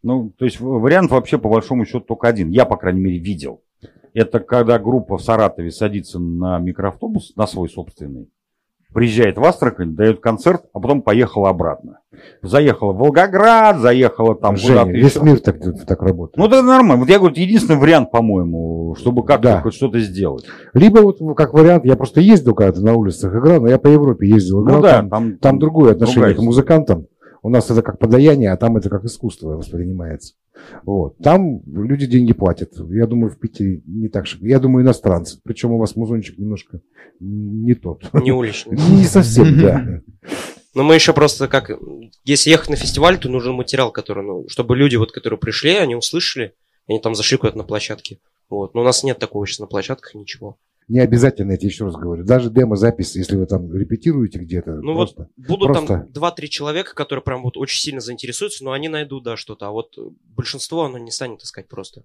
Ну, 0.03 0.29
то 0.37 0.45
есть 0.45 0.59
вариант 0.59 1.09
вообще 1.09 1.39
по 1.39 1.49
большому 1.49 1.85
счету 1.85 2.01
только 2.01 2.27
один. 2.27 2.51
Я, 2.51 2.65
по 2.65 2.77
крайней 2.77 3.01
мере, 3.01 3.17
видел. 3.17 3.63
Это 4.13 4.41
когда 4.41 4.77
группа 4.77 5.17
в 5.17 5.23
Саратове 5.23 5.71
садится 5.71 6.19
на 6.19 6.59
микроавтобус, 6.59 7.35
на 7.35 7.47
свой 7.47 7.67
собственный, 7.67 8.29
приезжает 8.93 9.37
в 9.37 9.43
Астрахань, 9.43 9.95
дает 9.95 10.19
концерт, 10.19 10.63
а 10.73 10.79
потом 10.79 11.01
поехала 11.01 11.49
обратно. 11.49 11.99
Заехала 12.41 12.91
в 12.91 12.97
Волгоград, 12.97 13.77
заехала 13.79 14.35
там 14.35 14.57
Женя, 14.57 14.79
куда-то 14.81 14.91
весь 14.91 15.15
еще. 15.15 15.23
мир 15.23 15.39
так, 15.39 15.57
так 15.87 16.01
работает. 16.01 16.37
Ну, 16.37 16.47
это 16.47 16.61
нормально. 16.61 17.01
Вот 17.03 17.09
я 17.09 17.19
говорю, 17.19 17.35
единственный 17.35 17.79
вариант, 17.79 18.11
по-моему, 18.11 18.95
чтобы 18.97 19.23
как-то 19.23 19.43
Да. 19.43 19.61
хоть 19.61 19.73
что-то 19.75 19.99
сделать. 19.99 20.45
Либо 20.73 20.99
вот 20.99 21.19
как 21.37 21.53
вариант, 21.53 21.85
я 21.85 21.95
просто 21.95 22.19
ездил 22.19 22.55
когда-то 22.55 22.81
на 22.81 22.93
улицах 22.95 23.33
играл, 23.35 23.61
но 23.61 23.69
я 23.69 23.77
по 23.77 23.87
Европе 23.87 24.27
ездил, 24.27 24.63
играл, 24.63 24.77
Ну 24.77 24.83
да, 24.83 24.91
там, 24.97 25.09
там, 25.09 25.37
там 25.37 25.59
другое 25.59 25.91
отношение 25.93 26.21
другая 26.21 26.35
к 26.35 26.41
музыкантам. 26.41 27.07
У 27.41 27.49
нас 27.49 27.69
это 27.71 27.81
как 27.81 27.99
подаяние, 27.99 28.51
а 28.51 28.57
там 28.57 28.75
это 28.75 28.89
как 28.89 29.05
искусство 29.05 29.51
воспринимается. 29.55 30.33
Вот. 30.83 31.17
Там 31.17 31.61
люди 31.65 32.05
деньги 32.05 32.33
платят. 32.33 32.73
Я 32.89 33.05
думаю, 33.07 33.31
в 33.31 33.39
Питере 33.39 33.81
не 33.85 34.07
так 34.09 34.27
же. 34.27 34.37
Я 34.41 34.59
думаю, 34.59 34.83
иностранцы. 34.83 35.39
Причем 35.43 35.71
у 35.71 35.77
вас 35.77 35.95
музончик 35.95 36.37
немножко 36.37 36.81
не 37.19 37.73
тот. 37.73 38.03
Не 38.13 38.31
уличный. 38.31 38.77
Не 38.91 39.05
совсем, 39.05 39.59
да. 39.59 40.01
Но 40.75 40.83
мы 40.83 40.95
еще 40.95 41.13
просто 41.13 41.47
как... 41.47 41.71
Если 42.23 42.51
ехать 42.51 42.69
на 42.69 42.75
фестиваль, 42.75 43.17
то 43.17 43.27
нужен 43.27 43.53
материал, 43.53 43.91
который, 43.91 44.23
ну, 44.23 44.45
чтобы 44.47 44.75
люди, 44.75 44.95
вот, 44.95 45.11
которые 45.11 45.39
пришли, 45.39 45.75
они 45.75 45.95
услышали, 45.95 46.53
они 46.87 46.99
там 46.99 47.15
зашли 47.15 47.37
куда-то 47.37 47.57
на 47.57 47.63
площадке. 47.63 48.19
Вот. 48.49 48.75
Но 48.75 48.81
у 48.81 48.83
нас 48.83 49.03
нет 49.03 49.19
такого 49.19 49.45
сейчас 49.45 49.59
на 49.59 49.67
площадках, 49.67 50.13
ничего. 50.13 50.57
Не 50.89 50.99
обязательно, 50.99 51.51
я 51.51 51.57
тебе 51.57 51.69
еще 51.69 51.85
раз 51.85 51.95
говорю. 51.95 52.25
Даже 52.25 52.49
демо-запись, 52.49 53.15
если 53.15 53.35
вы 53.37 53.45
там 53.45 53.71
репетируете 53.73 54.39
где-то, 54.39 54.73
Ну 54.81 54.95
просто... 54.95 55.29
вот 55.37 55.47
будут 55.47 55.67
просто- 55.67 56.09
там 56.11 56.31
2-3 56.33 56.47
человека, 56.47 56.95
которые 56.95 57.23
прям 57.23 57.43
вот 57.43 57.57
очень 57.57 57.79
сильно 57.79 58.01
заинтересуются, 58.01 58.63
но 58.65 58.71
они 58.71 58.89
найдут, 58.89 59.23
да, 59.23 59.37
что-то. 59.37 59.67
А 59.67 59.71
вот 59.71 59.93
большинство, 60.35 60.85
оно 60.85 60.97
не 60.97 61.11
станет 61.11 61.41
искать 61.43 61.67
просто. 61.67 62.03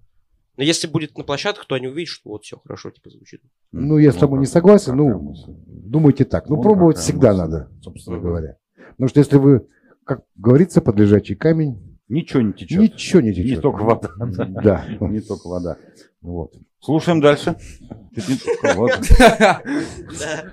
Но 0.57 0.63
если 0.63 0.87
будет 0.87 1.17
на 1.17 1.23
площадках, 1.23 1.65
то 1.65 1.75
они 1.75 1.87
увидят, 1.87 2.09
что 2.09 2.29
вот 2.29 2.43
все 2.45 2.57
хорошо, 2.63 2.91
типа, 2.91 3.09
звучит. 3.09 3.41
Ну, 3.73 3.97
я 3.97 4.11
с 4.13 4.15
тобой 4.15 4.39
не 4.39 4.45
согласен, 4.45 4.95
ну, 4.95 5.35
думайте 5.67 6.23
так. 6.23 6.47
Ну, 6.47 6.55
Вот 6.55 6.61
пробовать 6.63 6.97
всегда 6.97 7.29
мысль. 7.29 7.39
надо, 7.41 7.71
собственно 7.81 8.19
говоря. 8.19 8.55
Потому 8.91 9.09
что 9.09 9.19
если 9.19 9.37
вы, 9.37 9.67
как 10.05 10.23
говорится, 10.35 10.79
под 10.79 10.97
лежачий 10.97 11.35
камень, 11.35 11.77
Ничего 12.07 12.41
не 12.41 12.53
течет. 12.53 12.79
ничего 12.81 13.21
не 13.21 13.33
течет. 13.33 13.57
Не 13.57 13.61
только 13.61 13.83
вода. 13.83 14.09
Да. 14.63 14.85
Не 14.99 15.19
только 15.21 15.47
вода. 15.47 15.77
Вот. 16.21 16.53
Слушаем 16.79 17.19
дальше. 17.21 17.55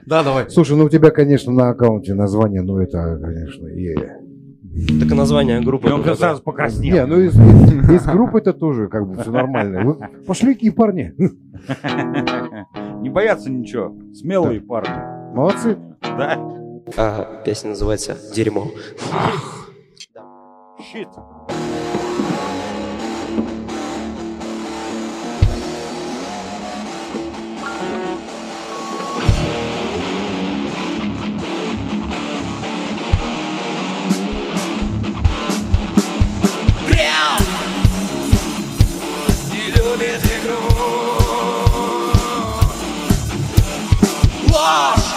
Да, 0.07 0.22
давай. 0.22 0.50
Слушай, 0.50 0.76
ну 0.76 0.84
у 0.84 0.88
тебя, 0.88 1.11
конечно, 1.11 1.53
на 1.53 1.70
аккаунте 1.70 2.14
название, 2.14 2.62
ну 2.62 2.78
это, 2.78 3.18
конечно, 3.22 3.66
и... 3.68 3.94
Так 5.00 5.11
и 5.11 5.14
название 5.14 5.61
группы. 5.61 5.88
И 5.88 5.92
он 5.92 6.03
сразу 6.16 6.42
покраснел. 6.42 6.94
Не, 6.94 7.05
ну 7.07 7.20
из, 7.20 7.34
из- 7.34 7.90
из 7.90 8.07
группы 8.07 8.38
это 8.38 8.55
тоже 8.55 8.88
как 8.88 9.07
бы 9.07 9.20
все 9.20 9.30
нормально. 9.30 9.82
Вы 9.84 10.24
пошли 10.26 10.55
какие 10.55 10.70
парни. 10.70 11.12
Не 13.03 13.11
боятся 13.11 13.50
ничего. 13.50 13.94
Смелые 14.14 14.62
парни. 14.62 15.34
Молодцы. 15.36 15.76
Да? 16.00 16.38
А, 16.96 17.42
песня 17.44 17.70
называется 17.70 18.16
«Дерьмо». 18.34 18.68
Щит. 20.83 21.09
Прям 36.89 37.39
не 39.53 39.70
любит 39.70 40.24
игру 40.24 40.59
Ложь 44.49 45.11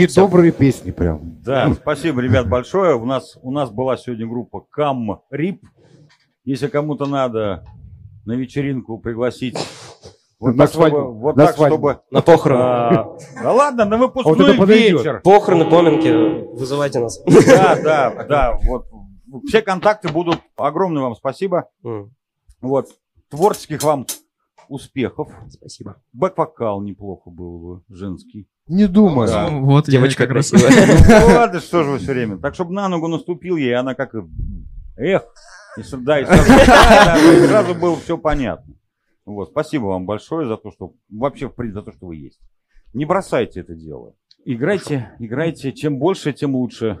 Такие 0.00 0.16
добрые 0.22 0.52
песни 0.52 0.90
прям. 0.90 1.20
Да, 1.44 1.72
спасибо, 1.74 2.20
ребят, 2.20 2.48
большое. 2.48 2.94
У 2.96 3.04
нас, 3.04 3.36
у 3.42 3.50
нас 3.50 3.70
была 3.70 3.96
сегодня 3.96 4.26
группа 4.26 4.60
Кам 4.70 5.20
Рип. 5.30 5.62
Если 6.44 6.68
кому-то 6.68 7.06
надо 7.06 7.64
на 8.24 8.32
вечеринку 8.32 8.98
пригласить 8.98 9.56
Вот 10.38 10.54
На 10.56 10.64
так, 10.64 10.70
чтобы, 10.70 10.88
свадьбу. 10.88 11.12
вот 11.12 11.36
На 11.36 11.46
так, 11.46 11.56
свадьбу. 11.56 11.74
чтобы... 11.76 12.00
На 12.10 12.22
похороны. 12.22 12.62
а, 12.62 13.16
Да 13.42 13.52
ладно, 13.52 13.84
на 13.84 13.98
Вот 13.98 14.14
выпускной 14.14 14.50
это 14.52 14.58
подойдет. 14.58 14.98
вечер. 15.00 15.20
Похороны, 15.22 15.64
поминки, 15.68 16.54
вызывайте 16.56 17.00
нас. 17.00 17.20
Да, 17.26 17.76
да, 17.82 18.24
да. 18.24 18.58
Вот. 18.64 18.86
Все 19.46 19.60
контакты 19.62 20.08
будут. 20.10 20.38
Огромное 20.56 21.02
вам 21.02 21.14
спасибо. 21.14 21.68
Вот. 22.60 22.88
Творческих 23.30 23.82
вам 23.82 24.06
успехов. 24.70 25.28
Спасибо. 25.50 26.00
Бэк-вокал 26.12 26.80
неплохо 26.82 27.28
был 27.30 27.58
бы, 27.58 27.82
женский. 27.94 28.48
Не 28.68 28.86
думаю. 28.86 29.28
Да. 29.28 29.50
Ну, 29.50 29.64
Вот, 29.66 29.86
Девочка 29.86 30.26
красивая. 30.26 30.70
Ну 31.28 31.34
ладно, 31.34 31.60
что 31.60 31.82
же 31.82 31.90
вы 31.90 31.98
все 31.98 32.12
время. 32.12 32.38
Так, 32.38 32.54
чтобы 32.54 32.72
на 32.72 32.88
ногу 32.88 33.08
наступил 33.08 33.56
ей, 33.56 33.74
она 33.74 33.94
как... 33.94 34.14
и, 34.14 34.20
Эх. 34.96 35.24
И 35.76 35.82
с- 35.82 35.96
да, 35.98 36.20
и 36.20 36.24
сразу, 36.24 37.46
сразу 37.46 37.74
было 37.74 37.96
все 37.96 38.16
понятно. 38.16 38.74
Вот, 39.26 39.50
спасибо 39.50 39.84
вам 39.86 40.06
большое 40.06 40.46
за 40.48 40.56
то, 40.56 40.70
что... 40.70 40.94
Вообще, 41.10 41.48
в 41.48 41.54
принципе, 41.54 41.80
за 41.80 41.84
то, 41.86 41.92
что 41.92 42.06
вы 42.06 42.16
есть. 42.16 42.40
Не 42.94 43.04
бросайте 43.04 43.60
это 43.60 43.74
дело. 43.74 44.14
Играйте, 44.44 45.10
играйте. 45.18 45.72
Чем 45.72 45.98
больше, 45.98 46.32
тем 46.32 46.54
лучше. 46.54 47.00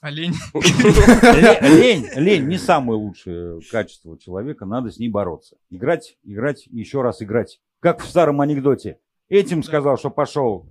А 0.00 0.10
лень... 0.10 0.32
Олень. 0.54 0.62
ле- 1.62 1.68
Лень, 1.80 2.06
лень 2.14 2.46
не 2.46 2.56
самое 2.58 2.98
лучшее 2.98 3.60
качество 3.70 4.16
человека. 4.18 4.64
Надо 4.64 4.90
с 4.90 4.98
ней 4.98 5.08
бороться. 5.08 5.56
Играть, 5.70 6.16
играть 6.24 6.66
и 6.68 6.78
еще 6.78 7.02
раз 7.02 7.20
играть. 7.22 7.60
Как 7.80 8.00
в 8.02 8.08
старом 8.08 8.40
анекдоте. 8.40 8.98
Этим 9.28 9.62
сказал, 9.62 9.98
что 9.98 10.10
пошел 10.10 10.66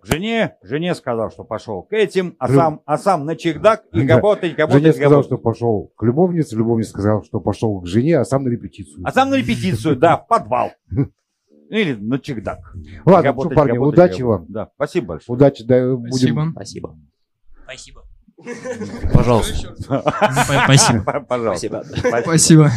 к 0.00 0.06
жене, 0.06 0.56
жене 0.62 0.94
сказал, 0.94 1.30
что 1.30 1.44
пошел 1.44 1.82
к 1.82 1.92
этим, 1.92 2.34
а 2.38 2.48
сам, 2.48 2.80
а 2.86 2.96
сам 2.96 3.26
на 3.26 3.36
чердак 3.36 3.84
и 3.92 4.02
Да. 4.06 4.16
работать, 4.16 4.52
Жене 4.52 4.62
работать, 4.62 4.94
сказал, 4.96 5.10
работать. 5.10 5.26
что 5.28 5.36
пошел 5.38 5.92
к 5.94 6.02
любовнице, 6.02 6.56
любовница 6.56 6.90
сказал, 6.90 7.22
что 7.22 7.38
пошел 7.38 7.80
к 7.82 7.86
жене, 7.86 8.18
а 8.18 8.24
сам 8.24 8.44
на 8.44 8.48
репетицию. 8.48 9.02
А 9.06 9.12
сам 9.12 9.28
на 9.28 9.34
репетицию, 9.34 9.96
да, 9.96 10.16
в 10.16 10.26
подвал. 10.26 10.70
Или 11.68 11.92
на 11.94 12.18
чердак. 12.18 12.74
Ладно, 13.04 13.22
Работать, 13.28 13.52
что, 13.52 13.56
парни, 13.60 13.76
работать, 13.76 13.98
удачи 13.98 14.20
работать. 14.22 14.40
вам. 14.40 14.46
Да, 14.48 14.70
спасибо 14.74 15.06
большое. 15.06 15.36
Удачи, 15.36 15.64
да, 15.64 15.94
будем. 15.96 16.52
Спасибо. 16.52 16.96
Спасибо. 17.64 18.04
Пожалуйста. 19.12 19.74
Спасибо. 20.64 21.24
Пожалуйста. 21.28 21.84
Спасибо. 22.22 22.70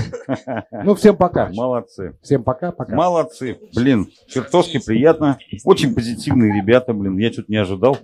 Ну, 0.84 0.96
всем 0.96 1.16
пока. 1.16 1.50
Молодцы. 1.54 2.18
Всем 2.22 2.44
пока, 2.44 2.72
пока. 2.72 2.96
Молодцы. 2.96 3.58
Блин, 3.76 4.10
чертовски 4.28 4.80
приятно. 4.86 5.38
Очень 5.64 5.94
позитивные 5.94 6.54
ребята, 6.54 6.94
блин. 6.94 7.18
Я 7.18 7.32
что-то 7.32 7.52
не 7.52 7.58
ожидал, 7.58 7.98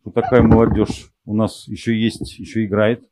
что 0.00 0.10
такая 0.10 0.42
молодежь 0.42 1.10
у 1.24 1.34
нас 1.34 1.66
еще 1.68 1.98
есть, 1.98 2.20
еще 2.38 2.64
играет. 2.64 3.04